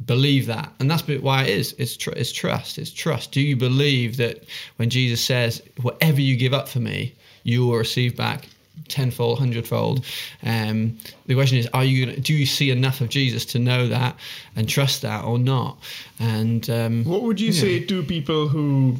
believe 0.05 0.45
that 0.45 0.71
and 0.79 0.89
that's 0.89 1.05
why 1.21 1.43
it 1.43 1.49
is 1.49 1.75
it's, 1.77 1.97
tr- 1.97 2.11
it's 2.11 2.31
trust 2.31 2.77
it's 2.77 2.89
trust 2.91 3.33
do 3.33 3.41
you 3.41 3.57
believe 3.57 4.15
that 4.15 4.45
when 4.77 4.89
jesus 4.89 5.23
says 5.23 5.61
whatever 5.81 6.21
you 6.21 6.37
give 6.37 6.53
up 6.53 6.69
for 6.69 6.79
me 6.79 7.13
you 7.43 7.65
will 7.65 7.75
receive 7.75 8.15
back 8.15 8.47
tenfold 8.87 9.39
hundredfold 9.39 10.05
um, 10.43 10.97
the 11.27 11.35
question 11.35 11.57
is 11.57 11.67
are 11.73 11.83
you 11.83 12.05
gonna, 12.05 12.19
do 12.19 12.33
you 12.33 12.45
see 12.45 12.71
enough 12.71 13.01
of 13.01 13.09
jesus 13.09 13.45
to 13.45 13.59
know 13.59 13.87
that 13.87 14.15
and 14.55 14.67
trust 14.69 15.01
that 15.01 15.23
or 15.25 15.37
not 15.37 15.77
and 16.19 16.69
um, 16.69 17.05
What 17.05 17.23
would 17.23 17.39
you 17.39 17.51
say 17.53 17.79
to 17.85 18.03
people 18.03 18.47
who 18.47 18.97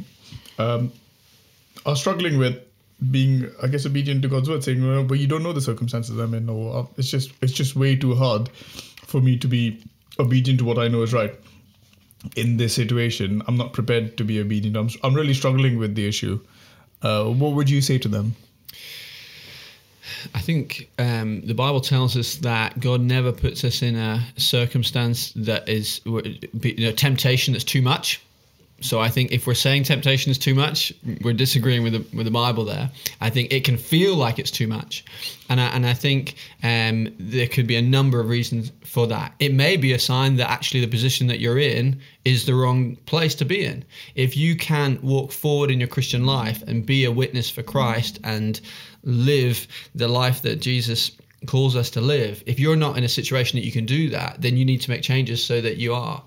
um, 0.57 0.91
are 1.85 1.95
struggling 1.95 2.37
with 2.37 2.61
being, 3.11 3.49
I 3.63 3.67
guess, 3.67 3.85
obedient 3.85 4.21
to 4.23 4.27
God's 4.27 4.49
word, 4.49 4.63
saying, 4.63 4.85
well, 4.85 5.03
"But 5.03 5.19
you 5.19 5.27
don't 5.27 5.43
know 5.43 5.53
the 5.53 5.61
circumstances 5.61 6.17
I'm 6.17 6.33
in, 6.33 6.49
or 6.49 6.77
uh, 6.77 6.85
it's 6.97 7.09
just 7.09 7.31
it's 7.41 7.53
just 7.53 7.75
way 7.75 7.95
too 7.95 8.15
hard 8.15 8.49
for 9.05 9.21
me 9.21 9.37
to 9.37 9.47
be 9.47 9.81
obedient 10.19 10.59
to 10.59 10.65
what 10.65 10.77
I 10.77 10.87
know 10.87 11.01
is 11.01 11.13
right." 11.13 11.33
In 12.35 12.57
this 12.57 12.73
situation, 12.73 13.41
I'm 13.47 13.55
not 13.55 13.71
prepared 13.71 14.17
to 14.17 14.25
be 14.25 14.39
obedient. 14.41 14.75
I'm 14.75 14.89
I'm 15.03 15.13
really 15.13 15.33
struggling 15.33 15.77
with 15.77 15.95
the 15.95 16.07
issue. 16.07 16.39
Uh, 17.01 17.25
what 17.25 17.53
would 17.53 17.69
you 17.69 17.81
say 17.81 17.97
to 17.97 18.09
them? 18.09 18.35
I 20.33 20.39
think 20.39 20.89
um, 20.97 21.41
the 21.41 21.53
Bible 21.53 21.81
tells 21.81 22.15
us 22.17 22.35
that 22.37 22.79
God 22.79 23.01
never 23.01 23.31
puts 23.31 23.63
us 23.63 23.81
in 23.81 23.95
a 23.95 24.25
circumstance 24.37 25.31
that 25.33 25.67
is 25.67 26.01
you 26.05 26.75
know, 26.77 26.91
temptation 26.91 27.53
that's 27.53 27.63
too 27.63 27.81
much. 27.81 28.21
So 28.81 28.99
I 28.99 29.09
think 29.09 29.31
if 29.31 29.45
we're 29.47 29.53
saying 29.53 29.83
temptation 29.83 30.31
is 30.31 30.37
too 30.37 30.55
much, 30.55 30.93
we're 31.21 31.33
disagreeing 31.33 31.83
with 31.83 31.93
the, 31.93 32.17
with 32.17 32.25
the 32.25 32.31
Bible 32.31 32.65
there. 32.65 32.89
I 33.21 33.29
think 33.29 33.51
it 33.51 33.63
can 33.63 33.77
feel 33.77 34.15
like 34.15 34.39
it's 34.39 34.51
too 34.51 34.67
much, 34.67 35.03
and 35.49 35.59
I, 35.59 35.67
and 35.67 35.85
I 35.85 35.93
think 35.93 36.35
um, 36.63 37.13
there 37.19 37.47
could 37.47 37.67
be 37.67 37.75
a 37.75 37.81
number 37.81 38.19
of 38.19 38.29
reasons 38.29 38.71
for 38.83 39.07
that. 39.07 39.33
It 39.39 39.53
may 39.53 39.77
be 39.77 39.93
a 39.93 39.99
sign 39.99 40.37
that 40.37 40.49
actually 40.49 40.81
the 40.81 40.87
position 40.87 41.27
that 41.27 41.39
you're 41.39 41.59
in 41.59 41.99
is 42.25 42.45
the 42.45 42.55
wrong 42.55 42.95
place 43.05 43.35
to 43.35 43.45
be 43.45 43.63
in. 43.63 43.83
If 44.15 44.35
you 44.35 44.55
can 44.55 44.99
walk 45.01 45.31
forward 45.31 45.71
in 45.71 45.79
your 45.79 45.87
Christian 45.87 46.25
life 46.25 46.63
and 46.67 46.85
be 46.85 47.05
a 47.05 47.11
witness 47.11 47.49
for 47.49 47.63
Christ 47.63 48.19
and 48.23 48.59
live 49.03 49.67
the 49.95 50.07
life 50.07 50.41
that 50.41 50.61
Jesus 50.61 51.11
calls 51.45 51.75
us 51.75 51.89
to 51.91 52.01
live, 52.01 52.43
if 52.45 52.59
you're 52.59 52.75
not 52.75 52.97
in 52.97 53.03
a 53.03 53.09
situation 53.09 53.59
that 53.59 53.65
you 53.65 53.71
can 53.71 53.85
do 53.85 54.09
that, 54.09 54.41
then 54.41 54.57
you 54.57 54.65
need 54.65 54.81
to 54.81 54.89
make 54.89 55.01
changes 55.01 55.43
so 55.43 55.61
that 55.61 55.77
you 55.77 55.93
are. 55.93 56.23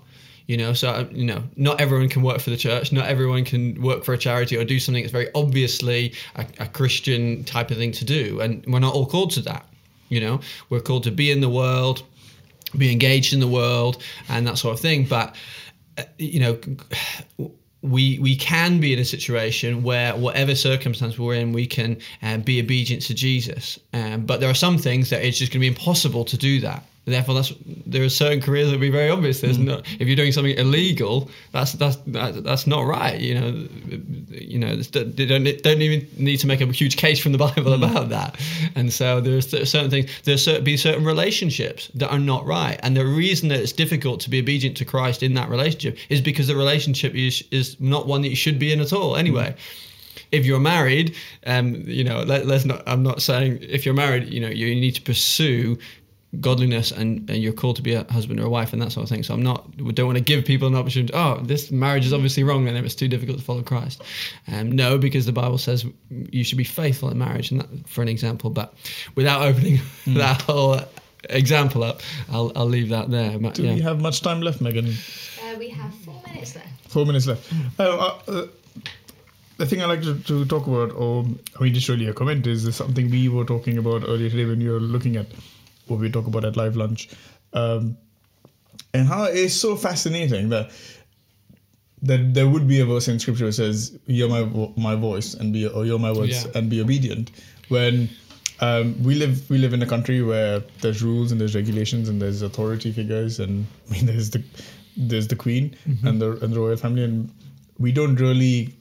You 0.47 0.57
know, 0.57 0.73
so 0.73 0.89
uh, 0.89 1.05
you 1.11 1.25
know, 1.25 1.43
not 1.55 1.79
everyone 1.79 2.09
can 2.09 2.21
work 2.21 2.39
for 2.39 2.49
the 2.49 2.57
church. 2.57 2.91
Not 2.91 3.07
everyone 3.07 3.45
can 3.45 3.81
work 3.81 4.03
for 4.03 4.13
a 4.13 4.17
charity 4.17 4.57
or 4.57 4.65
do 4.65 4.79
something 4.79 5.03
that's 5.03 5.11
very 5.11 5.29
obviously 5.33 6.13
a, 6.35 6.45
a 6.59 6.67
Christian 6.67 7.43
type 7.45 7.71
of 7.71 7.77
thing 7.77 7.93
to 7.93 8.05
do, 8.05 8.41
and 8.41 8.63
we're 8.67 8.79
not 8.79 8.93
all 8.93 9.05
called 9.05 9.31
to 9.31 9.41
that. 9.41 9.65
You 10.09 10.19
know, 10.19 10.41
we're 10.69 10.81
called 10.81 11.03
to 11.03 11.11
be 11.11 11.31
in 11.31 11.39
the 11.39 11.49
world, 11.49 12.03
be 12.77 12.91
engaged 12.91 13.33
in 13.33 13.39
the 13.39 13.47
world, 13.47 14.03
and 14.27 14.45
that 14.47 14.57
sort 14.57 14.73
of 14.73 14.79
thing. 14.81 15.05
But 15.05 15.35
uh, 15.97 16.03
you 16.17 16.39
know, 16.39 16.59
we 17.81 18.17
we 18.19 18.35
can 18.35 18.79
be 18.79 18.93
in 18.93 18.99
a 18.99 19.05
situation 19.05 19.83
where 19.83 20.15
whatever 20.15 20.55
circumstance 20.55 21.19
we're 21.19 21.35
in, 21.35 21.53
we 21.53 21.67
can 21.67 21.97
um, 22.21 22.41
be 22.41 22.59
obedient 22.59 23.03
to 23.03 23.13
Jesus. 23.13 23.79
Um, 23.93 24.25
but 24.25 24.39
there 24.39 24.49
are 24.49 24.55
some 24.55 24.77
things 24.77 25.09
that 25.09 25.23
it's 25.23 25.37
just 25.37 25.51
going 25.51 25.59
to 25.59 25.63
be 25.63 25.67
impossible 25.67 26.25
to 26.25 26.37
do 26.37 26.59
that. 26.61 26.83
Therefore, 27.05 27.35
that's 27.35 27.51
there 27.85 28.01
are 28.03 28.09
certain 28.09 28.39
careers 28.39 28.67
that 28.67 28.73
will 28.75 28.79
be 28.81 28.89
very 28.89 29.09
obvious. 29.09 29.41
There's 29.41 29.57
Mm. 29.57 29.65
no 29.65 29.81
if 29.99 30.07
you're 30.07 30.15
doing 30.15 30.31
something 30.31 30.57
illegal, 30.57 31.29
that's 31.51 31.73
that's 31.73 31.97
that, 32.07 32.43
that's 32.45 32.65
not 32.65 32.85
right. 32.85 33.19
You 33.19 33.35
know, 33.35 33.67
you 34.29 34.57
know, 34.57 34.75
they 34.77 35.25
don't 35.25 35.43
don't 35.63 35.81
even 35.81 36.07
need 36.17 36.37
to 36.37 36.47
make 36.47 36.61
a 36.61 36.65
huge 36.67 36.95
case 36.95 37.19
from 37.19 37.33
the 37.33 37.37
Bible 37.37 37.73
Mm. 37.73 37.83
about 37.83 38.09
that. 38.09 38.37
And 38.75 38.91
so 38.93 39.19
there's 39.19 39.49
certain 39.49 39.89
things. 39.89 40.09
There's 40.23 40.43
certain, 40.45 40.63
be 40.63 40.77
certain 40.77 41.03
relationships 41.03 41.89
that 41.95 42.09
are 42.09 42.19
not 42.19 42.45
right, 42.45 42.79
and 42.83 42.95
the 42.95 43.05
reason 43.05 43.49
that 43.49 43.59
it's 43.59 43.73
difficult 43.73 44.21
to 44.21 44.29
be 44.29 44.39
obedient 44.39 44.77
to 44.77 44.85
Christ 44.85 45.23
in 45.23 45.33
that 45.33 45.49
relationship 45.49 45.97
is 46.07 46.21
because 46.21 46.47
the 46.47 46.55
relationship 46.55 47.13
is 47.15 47.43
is 47.51 47.75
not 47.81 48.07
one 48.07 48.21
that 48.21 48.29
you 48.29 48.37
should 48.37 48.59
be 48.59 48.71
in 48.71 48.79
at 48.79 48.93
all. 48.93 49.17
Anyway 49.17 49.55
if 50.31 50.45
you're 50.47 50.59
married, 50.59 51.15
um, 51.45 51.75
you 51.85 52.03
know, 52.03 52.23
let, 52.23 52.47
let's 52.47 52.65
not. 52.65 52.81
I'm 52.87 53.03
not 53.03 53.21
saying 53.21 53.59
if 53.61 53.85
you're 53.85 53.93
married, 53.93 54.33
you 54.33 54.39
know, 54.39 54.47
you 54.47 54.73
need 54.73 54.95
to 54.95 55.01
pursue 55.01 55.77
godliness 56.39 56.91
and, 56.91 57.29
and 57.29 57.41
you're 57.41 57.53
called 57.53 57.75
to 57.75 57.81
be 57.81 57.93
a 57.93 58.03
husband 58.11 58.39
or 58.39 58.45
a 58.45 58.49
wife 58.49 58.73
and 58.73 58.81
that 58.81 58.91
sort 58.91 59.03
of 59.03 59.09
thing. 59.09 59.23
So 59.23 59.33
I'm 59.33 59.43
not. 59.43 59.69
We 59.77 59.91
don't 59.93 60.07
want 60.07 60.17
to 60.17 60.23
give 60.23 60.45
people 60.45 60.67
an 60.67 60.75
opportunity. 60.75 61.13
Oh, 61.13 61.39
this 61.41 61.71
marriage 61.71 62.05
is 62.05 62.13
obviously 62.13 62.43
wrong 62.43 62.67
and 62.67 62.77
it's 62.77 62.95
too 62.95 63.07
difficult 63.07 63.37
to 63.37 63.43
follow 63.43 63.61
Christ. 63.61 64.01
Um, 64.47 64.71
no, 64.71 64.97
because 64.97 65.25
the 65.25 65.31
Bible 65.31 65.57
says 65.57 65.85
you 66.09 66.43
should 66.43 66.57
be 66.57 66.63
faithful 66.63 67.09
in 67.09 67.17
marriage, 67.17 67.51
and 67.51 67.61
that, 67.61 67.87
for 67.87 68.01
an 68.01 68.07
example. 68.07 68.49
But 68.49 68.73
without 69.15 69.41
opening 69.43 69.79
that 70.07 70.41
whole 70.41 70.79
example 71.29 71.83
up, 71.83 72.01
I'll 72.31 72.51
I'll 72.55 72.65
leave 72.65 72.89
that 72.89 73.11
there. 73.11 73.37
But, 73.37 73.55
Do 73.55 73.63
yeah. 73.63 73.75
we 73.75 73.81
have 73.81 74.01
much 74.01 74.21
time 74.21 74.41
left, 74.41 74.61
Megan? 74.61 74.87
Uh, 74.87 75.57
we 75.57 75.69
have 75.69 75.93
four 75.95 76.21
minutes 76.27 76.55
left. 76.55 76.89
Four 76.89 77.05
minutes 77.05 77.27
left. 77.27 77.51
Uh, 77.79 77.83
uh, 77.83 78.19
uh, 78.27 78.47
the 79.57 79.67
thing 79.67 79.83
I 79.83 79.85
like 79.85 80.01
to, 80.01 80.17
to 80.17 80.45
talk 80.45 80.65
about, 80.65 80.91
or 80.93 81.25
I 81.59 81.63
mean, 81.63 81.73
just 81.73 81.87
really 81.87 82.07
a 82.07 82.13
comment, 82.13 82.47
is 82.47 82.75
something 82.75 83.09
we 83.11 83.29
were 83.29 83.45
talking 83.45 83.77
about 83.77 84.03
earlier 84.07 84.29
today 84.29 84.45
when 84.45 84.61
you 84.61 84.71
were 84.71 84.79
looking 84.79 85.15
at 85.15 85.27
what 85.87 85.99
we 85.99 86.09
talk 86.09 86.27
about 86.27 86.45
at 86.45 86.55
live 86.57 86.75
lunch, 86.75 87.09
um, 87.53 87.97
and 88.93 89.07
how 89.07 89.23
it's 89.25 89.53
so 89.53 89.75
fascinating 89.75 90.49
that 90.49 90.71
that 92.01 92.33
there 92.33 92.49
would 92.49 92.67
be 92.67 92.79
a 92.81 92.85
verse 92.85 93.07
in 93.07 93.17
scripture 93.19 93.45
that 93.45 93.53
says, 93.53 93.97
"Hear 94.07 94.27
my 94.27 94.43
vo- 94.43 94.73
my 94.75 94.95
voice 94.95 95.33
and 95.33 95.53
be 95.53 95.67
or 95.67 95.85
hear 95.85 95.97
my 95.97 96.11
words 96.11 96.43
Yeah. 96.45 96.51
and 96.55 96.69
be 96.69 96.81
obedient." 96.81 97.31
When 97.69 98.09
um, 98.59 99.01
we 99.03 99.15
live 99.15 99.49
we 99.49 99.57
live 99.57 99.73
in 99.73 99.81
a 99.81 99.85
country 99.85 100.21
where 100.21 100.61
there's 100.81 101.01
rules 101.01 101.31
and 101.31 101.39
there's 101.39 101.55
regulations 101.55 102.09
and 102.09 102.21
there's 102.21 102.41
authority 102.41 102.91
figures 102.91 103.39
and 103.39 103.65
I 103.89 103.93
mean 103.93 104.05
there's 104.05 104.29
the 104.31 104.43
there's 104.95 105.27
the 105.27 105.35
queen 105.35 105.75
and 106.03 106.21
the 106.21 106.31
and 106.43 106.53
the 106.53 106.59
royal 106.59 106.77
family 106.77 107.03
and 107.03 107.29
we 107.79 107.91
don't 107.91 108.15
really 108.19 108.75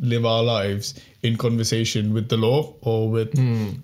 live 0.00 0.24
our 0.26 0.42
lives 0.42 0.94
in 1.22 1.36
conversation 1.36 2.12
with 2.14 2.28
the 2.28 2.36
law 2.36 2.72
or 2.82 3.08
with 3.10 3.34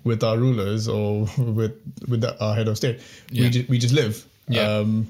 with 0.03 0.23
our 0.23 0.37
rulers 0.37 0.87
or 0.87 1.27
with 1.37 1.73
with 2.07 2.21
the, 2.21 2.35
our 2.43 2.55
head 2.55 2.67
of 2.67 2.77
state. 2.77 2.99
We 3.31 3.39
Yeah. 3.39 3.49
just 3.49 3.69
we 3.69 3.77
just 3.77 3.93
live. 3.93 4.25
Yeah. 4.47 4.61
Um, 4.77 5.07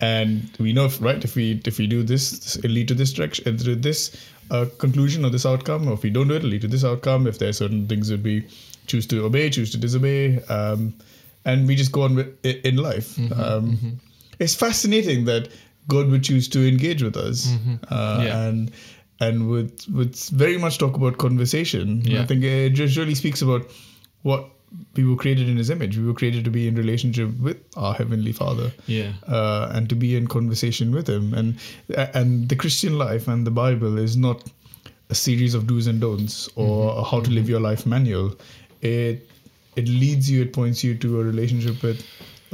and 0.00 0.50
we 0.58 0.72
know 0.72 0.86
if, 0.86 1.00
right 1.00 1.24
if 1.24 1.34
we 1.36 1.60
if 1.64 1.78
we 1.78 1.86
do 1.86 2.02
this 2.02 2.56
it'll 2.56 2.70
lead 2.72 2.88
to 2.88 2.94
this 2.94 3.12
direction 3.12 3.54
uh, 3.54 3.56
to 3.58 3.74
this 3.76 4.26
uh, 4.50 4.66
conclusion 4.78 5.24
or 5.24 5.30
this 5.30 5.46
outcome 5.46 5.86
or 5.88 5.94
if 5.94 6.02
we 6.02 6.10
don't 6.10 6.28
do 6.28 6.34
it 6.34 6.38
it'll 6.38 6.50
lead 6.50 6.60
to 6.62 6.68
this 6.68 6.84
outcome 6.84 7.26
if 7.28 7.38
there 7.38 7.48
are 7.48 7.52
certain 7.54 7.86
things 7.86 8.08
that 8.08 8.20
we 8.22 8.44
choose 8.88 9.06
to 9.06 9.24
obey 9.24 9.48
choose 9.48 9.70
to 9.70 9.78
disobey 9.78 10.42
um, 10.48 10.92
and 11.44 11.66
we 11.68 11.76
just 11.76 11.92
go 11.92 12.02
on 12.02 12.16
with 12.16 12.44
in 12.44 12.76
life 12.76 13.16
um, 13.40 13.98
it's 14.40 14.54
fascinating 14.54 15.24
that 15.26 15.48
god 15.88 16.08
would 16.10 16.24
choose 16.24 16.48
to 16.48 16.66
engage 16.68 17.02
with 17.02 17.16
us 17.16 17.54
uh, 17.88 18.20
Yeah. 18.26 18.42
and 18.48 18.72
and 19.24 19.48
would 19.50 19.84
would 19.98 20.16
very 20.44 20.58
much 20.66 20.78
talk 20.84 20.96
about 21.02 21.18
conversation 21.26 22.00
Yeah. 22.14 22.22
i 22.22 22.26
think 22.32 22.44
it 22.52 22.70
just 22.80 22.96
really 23.02 23.14
speaks 23.22 23.42
about 23.48 23.70
what 24.30 24.50
we 24.96 25.04
were 25.08 25.16
created 25.22 25.48
in 25.48 25.56
his 25.62 25.70
image 25.72 25.96
we 25.98 26.04
were 26.06 26.14
created 26.20 26.44
to 26.46 26.50
be 26.54 26.62
in 26.68 26.74
relationship 26.82 27.34
with 27.48 27.58
our 27.76 27.94
heavenly 27.98 28.32
father 28.38 28.70
Yeah. 28.86 29.12
uh, 29.38 29.70
and 29.74 29.88
to 29.94 29.94
be 30.04 30.16
in 30.20 30.26
conversation 30.36 30.92
with 30.98 31.08
him 31.16 31.32
and 31.42 31.58
and 32.20 32.48
the 32.54 32.56
christian 32.64 32.98
life 33.04 33.28
and 33.34 33.46
the 33.50 33.52
bible 33.62 33.98
is 34.06 34.16
not 34.16 34.42
a 35.10 35.14
series 35.20 35.54
of 35.60 35.66
do's 35.70 35.86
and 35.92 36.00
don'ts 36.06 36.40
or 36.56 36.66
Mm-hmm. 36.90 36.98
a 37.00 37.04
how 37.12 37.20
to 37.28 37.30
live 37.38 37.48
your 37.54 37.60
life 37.68 37.86
manual 37.94 38.34
it 38.80 39.28
it 39.82 39.88
leads 39.88 40.30
you 40.30 40.42
it 40.42 40.52
points 40.56 40.82
you 40.86 40.94
to 41.04 41.20
a 41.20 41.24
relationship 41.24 41.82
with 41.88 42.02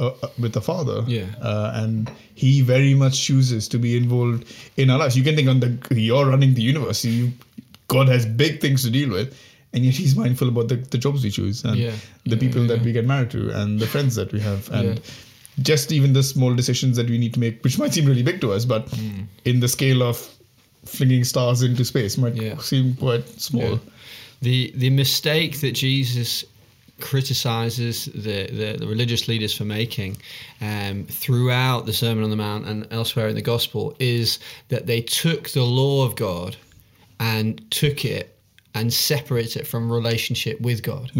uh, 0.01 0.07
uh, 0.23 0.27
with 0.43 0.53
the 0.53 0.61
father. 0.61 0.97
Yeah. 1.07 1.27
uh, 1.41 1.71
and 1.81 2.11
he 2.35 2.51
very 2.61 2.93
much 3.03 3.15
chooses 3.27 3.67
to 3.69 3.77
be 3.85 3.95
involved 3.97 4.43
in 4.77 4.89
our 4.89 4.99
lives. 5.03 5.15
You 5.17 5.23
can 5.23 5.35
think 5.35 5.47
on 5.53 5.59
the 5.61 5.71
you're 6.07 6.25
running 6.33 6.53
the 6.59 6.63
universe. 6.73 7.05
You 7.05 7.31
god 7.87 8.07
has 8.09 8.25
big 8.43 8.59
things 8.61 8.83
to 8.83 8.89
deal 8.99 9.09
with. 9.19 9.33
And 9.73 9.85
yet 9.85 9.95
he's 9.95 10.15
mindful 10.17 10.49
about 10.49 10.67
the, 10.67 10.75
the 10.93 10.97
jobs 10.97 11.23
we 11.23 11.31
choose 11.31 11.63
and 11.63 11.77
Yeah. 11.77 11.91
the 12.25 12.35
Yeah, 12.35 12.39
people 12.45 12.61
yeah, 12.63 12.67
that 12.75 12.81
we 12.85 12.91
get 12.91 13.05
married 13.05 13.31
to 13.31 13.49
and 13.61 13.79
the 13.79 13.87
friends 13.87 14.15
that 14.15 14.33
we 14.33 14.39
have. 14.41 14.69
And 14.79 14.99
just 15.69 15.91
even 15.93 16.11
the 16.13 16.23
small 16.23 16.53
decisions 16.55 16.97
that 16.97 17.09
we 17.13 17.17
need 17.17 17.33
to 17.35 17.39
make 17.39 17.63
which 17.63 17.77
might 17.79 17.93
seem 17.93 18.05
really 18.11 18.23
big 18.23 18.41
to 18.41 18.51
us 18.57 18.65
but 18.65 18.89
Hmm. 18.89 19.21
in 19.45 19.59
the 19.61 19.67
scale 19.67 20.01
of 20.09 20.19
flinging 20.85 21.23
stars 21.31 21.61
into 21.69 21.85
space 21.85 22.17
might 22.17 22.35
seem 22.61 22.95
quite 22.95 23.27
small. 23.49 23.79
The 24.41 24.71
the 24.83 24.89
mistake 24.89 25.59
that 25.61 25.73
Jesus 25.85 26.43
criticizes 27.01 28.05
the, 28.05 28.47
the, 28.47 28.77
the 28.79 28.87
religious 28.87 29.27
leaders 29.27 29.55
for 29.55 29.65
making 29.65 30.17
um, 30.61 31.05
throughout 31.05 31.85
the 31.85 31.93
Sermon 31.93 32.23
on 32.23 32.29
the 32.29 32.35
Mount 32.35 32.67
and 32.67 32.87
elsewhere 32.91 33.27
in 33.27 33.35
the 33.35 33.41
Gospel 33.41 33.95
is 33.99 34.39
that 34.69 34.85
they 34.85 35.01
took 35.01 35.49
the 35.49 35.63
law 35.63 36.05
of 36.05 36.15
God 36.15 36.55
and 37.19 37.69
took 37.71 38.05
it 38.05 38.37
and 38.73 38.93
separated 38.93 39.61
it 39.61 39.67
from 39.67 39.91
relationship 39.91 40.59
with 40.61 40.81
God. 40.81 41.11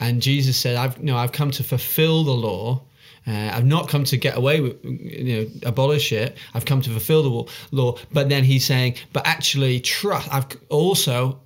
And 0.00 0.20
Jesus 0.20 0.56
said, 0.56 0.76
"I've 0.76 1.00
no, 1.00 1.16
I've 1.16 1.32
come 1.32 1.50
to 1.52 1.62
fulfill 1.62 2.24
the 2.24 2.32
law." 2.32 2.82
Uh, 3.26 3.50
I've 3.52 3.66
not 3.66 3.88
come 3.88 4.04
to 4.04 4.16
get 4.16 4.38
away 4.38 4.60
with, 4.62 4.82
you 4.84 5.34
know, 5.36 5.68
abolish 5.68 6.12
it. 6.12 6.38
I've 6.54 6.64
come 6.64 6.80
to 6.80 6.90
fulfill 6.90 7.22
the 7.22 7.52
law. 7.72 7.98
But 8.10 8.30
then 8.30 8.42
he's 8.42 8.64
saying, 8.64 8.94
but 9.12 9.26
actually, 9.26 9.80
trust. 9.80 10.32
I've 10.32 10.46
also 10.70 11.38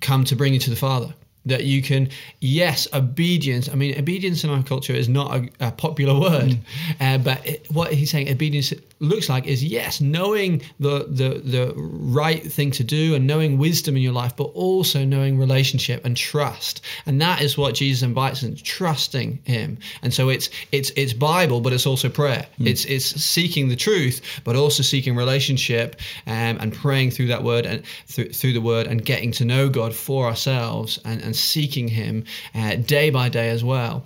come 0.00 0.24
to 0.24 0.34
bring 0.34 0.52
you 0.52 0.58
to 0.60 0.70
the 0.70 0.76
Father. 0.76 1.14
That 1.48 1.64
you 1.64 1.82
can, 1.82 2.08
yes, 2.40 2.86
obedience. 2.92 3.68
I 3.68 3.74
mean, 3.74 3.98
obedience 3.98 4.44
in 4.44 4.50
our 4.50 4.62
culture 4.62 4.92
is 4.92 5.08
not 5.08 5.34
a, 5.34 5.48
a 5.60 5.72
popular 5.72 6.18
word, 6.28 6.58
uh, 7.00 7.18
but 7.18 7.46
it, 7.46 7.66
what 7.70 7.92
he's 7.92 8.10
saying 8.10 8.28
obedience 8.30 8.72
looks 9.00 9.28
like 9.28 9.46
is 9.46 9.62
yes, 9.62 10.00
knowing 10.00 10.62
the, 10.80 11.06
the 11.08 11.40
the 11.44 11.72
right 11.76 12.42
thing 12.50 12.70
to 12.72 12.84
do 12.84 13.14
and 13.14 13.26
knowing 13.26 13.58
wisdom 13.58 13.96
in 13.96 14.02
your 14.02 14.12
life, 14.12 14.34
but 14.36 14.50
also 14.54 15.04
knowing 15.04 15.38
relationship 15.38 16.04
and 16.04 16.16
trust. 16.16 16.80
And 17.06 17.20
that 17.20 17.42
is 17.42 17.56
what 17.56 17.74
Jesus 17.74 18.02
invites 18.02 18.42
us, 18.44 18.60
trusting 18.62 19.40
Him. 19.44 19.78
And 20.02 20.12
so 20.12 20.28
it's 20.28 20.50
it's 20.72 20.90
it's 20.96 21.12
Bible, 21.12 21.60
but 21.60 21.72
it's 21.72 21.86
also 21.86 22.08
prayer. 22.08 22.46
It's 22.60 22.84
it's 22.84 23.06
seeking 23.22 23.68
the 23.68 23.76
truth, 23.76 24.20
but 24.44 24.56
also 24.56 24.82
seeking 24.82 25.16
relationship 25.16 25.96
um, 26.26 26.58
and 26.60 26.72
praying 26.72 27.12
through 27.12 27.28
that 27.28 27.42
word 27.42 27.66
and 27.66 27.82
through, 28.06 28.30
through 28.30 28.52
the 28.52 28.60
word 28.60 28.86
and 28.86 29.04
getting 29.04 29.32
to 29.32 29.44
know 29.44 29.68
God 29.68 29.94
for 29.94 30.26
ourselves 30.26 30.98
and, 31.04 31.22
and 31.22 31.34
seeking 31.38 31.88
Him 31.88 32.24
uh, 32.54 32.76
day 32.76 33.10
by 33.10 33.28
day 33.28 33.50
as 33.50 33.64
well. 33.64 34.04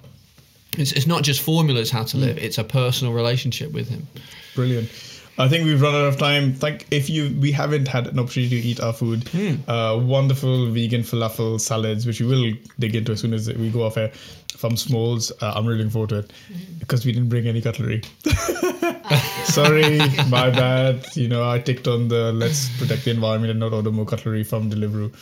It's, 0.79 0.93
it's 0.93 1.07
not 1.07 1.23
just 1.23 1.41
formulas 1.41 1.91
how 1.91 2.05
to 2.05 2.17
live; 2.17 2.39
it's 2.39 2.59
a 2.59 2.65
personal 2.65 3.13
relationship 3.13 3.73
with 3.73 3.89
Him. 3.89 4.07
Brilliant. 4.55 4.91
I 5.39 5.49
think 5.49 5.65
we've 5.65 5.81
run 5.81 5.95
out 5.95 6.05
of 6.05 6.19
time. 6.19 6.53
Thank 6.53 6.87
if 6.91 7.09
you 7.09 7.35
we 7.41 7.53
haven't 7.53 7.89
had 7.89 8.07
an 8.07 8.19
opportunity 8.19 8.61
to 8.61 8.69
eat 8.69 8.81
our 8.81 8.93
food. 8.93 9.27
Hmm. 9.29 9.69
Uh, 9.69 9.97
wonderful 9.97 10.71
vegan 10.71 11.03
falafel 11.03 11.61
salads, 11.61 12.07
which 12.07 12.21
we 12.21 12.27
will 12.27 12.53
dig 12.79 12.95
into 12.95 13.13
as 13.13 13.21
soon 13.21 13.33
as 13.33 13.53
we 13.53 13.71
go 13.71 13.85
off 13.85 13.97
air 13.97 14.11
from 14.57 14.77
Smalls. 14.77 15.33
Uh, 15.41 15.53
I'm 15.57 15.67
really 15.67 15.79
looking 15.79 15.91
forward 15.91 16.11
to 16.11 16.19
it 16.19 16.33
because 16.79 17.07
we 17.07 17.13
didn't 17.13 17.31
bring 17.31 17.47
any 17.47 17.63
cutlery. 17.63 18.03
Sorry, 19.45 19.99
my 20.29 20.51
bad. 20.51 21.07
You 21.17 21.29
know, 21.29 21.49
I 21.49 21.59
ticked 21.59 21.89
on 21.89 22.09
the 22.09 22.33
let's 22.33 22.69
protect 22.79 23.05
the 23.05 23.11
environment 23.11 23.51
and 23.51 23.61
not 23.61 23.73
order 23.73 23.91
more 23.91 24.07
cutlery 24.07 24.45
from 24.45 24.71
Deliveroo. 24.71 25.13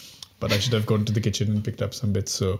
But 0.40 0.52
I 0.52 0.58
should 0.58 0.72
have 0.72 0.86
gone 0.86 1.04
to 1.04 1.12
the 1.12 1.20
kitchen 1.20 1.50
and 1.50 1.62
picked 1.62 1.82
up 1.82 1.94
some 1.94 2.12
bits. 2.12 2.32
So 2.32 2.58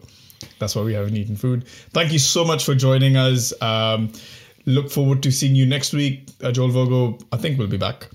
that's 0.58 0.76
why 0.76 0.82
we 0.82 0.92
haven't 0.94 1.16
eaten 1.16 1.34
food. 1.36 1.66
Thank 1.66 2.12
you 2.12 2.18
so 2.18 2.44
much 2.44 2.64
for 2.64 2.74
joining 2.74 3.16
us. 3.16 3.52
Um, 3.62 4.12
look 4.66 4.90
forward 4.90 5.22
to 5.24 5.30
seeing 5.32 5.56
you 5.56 5.66
next 5.66 5.92
week. 5.92 6.28
Uh, 6.42 6.52
Joel 6.52 6.68
Vogo, 6.70 7.18
I 7.32 7.38
think, 7.38 7.58
we'll 7.58 7.68
be 7.68 7.78
back. 7.78 8.08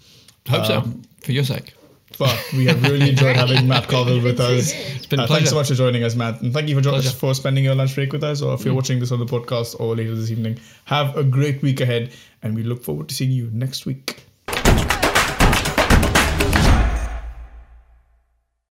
Hope 0.47 0.69
Um, 0.69 1.03
so, 1.03 1.25
for 1.25 1.31
your 1.31 1.43
sake. 1.43 1.73
But 2.17 2.37
we 2.53 2.65
have 2.67 2.81
really 2.83 3.09
enjoyed 3.09 3.35
having 3.35 3.67
Matt 3.73 3.87
Carville 3.89 4.21
with 4.21 4.39
us. 4.39 4.71
It's 4.95 5.05
been 5.07 5.19
a 5.19 5.23
Uh, 5.23 5.27
thanks 5.27 5.49
so 5.49 5.55
much 5.55 5.67
for 5.67 5.73
joining 5.73 6.03
us, 6.03 6.15
Matt. 6.15 6.39
And 6.41 6.53
thank 6.53 6.69
you 6.69 6.75
for, 6.75 6.81
jo- 6.81 6.91
Pleasure. 6.91 7.09
for 7.09 7.33
spending 7.33 7.63
your 7.65 7.75
lunch 7.75 7.93
break 7.95 8.13
with 8.13 8.23
us, 8.23 8.41
or 8.41 8.53
if 8.53 8.63
you're 8.63 8.73
watching 8.75 8.99
this 8.99 9.11
on 9.11 9.19
the 9.19 9.25
podcast 9.25 9.77
or 9.81 9.95
later 9.95 10.15
this 10.15 10.31
evening. 10.31 10.57
Have 10.85 11.17
a 11.17 11.23
great 11.23 11.61
week 11.61 11.81
ahead, 11.81 12.11
and 12.43 12.55
we 12.55 12.63
look 12.63 12.83
forward 12.83 13.09
to 13.09 13.15
seeing 13.15 13.31
you 13.31 13.49
next 13.51 13.85
week. 13.85 14.23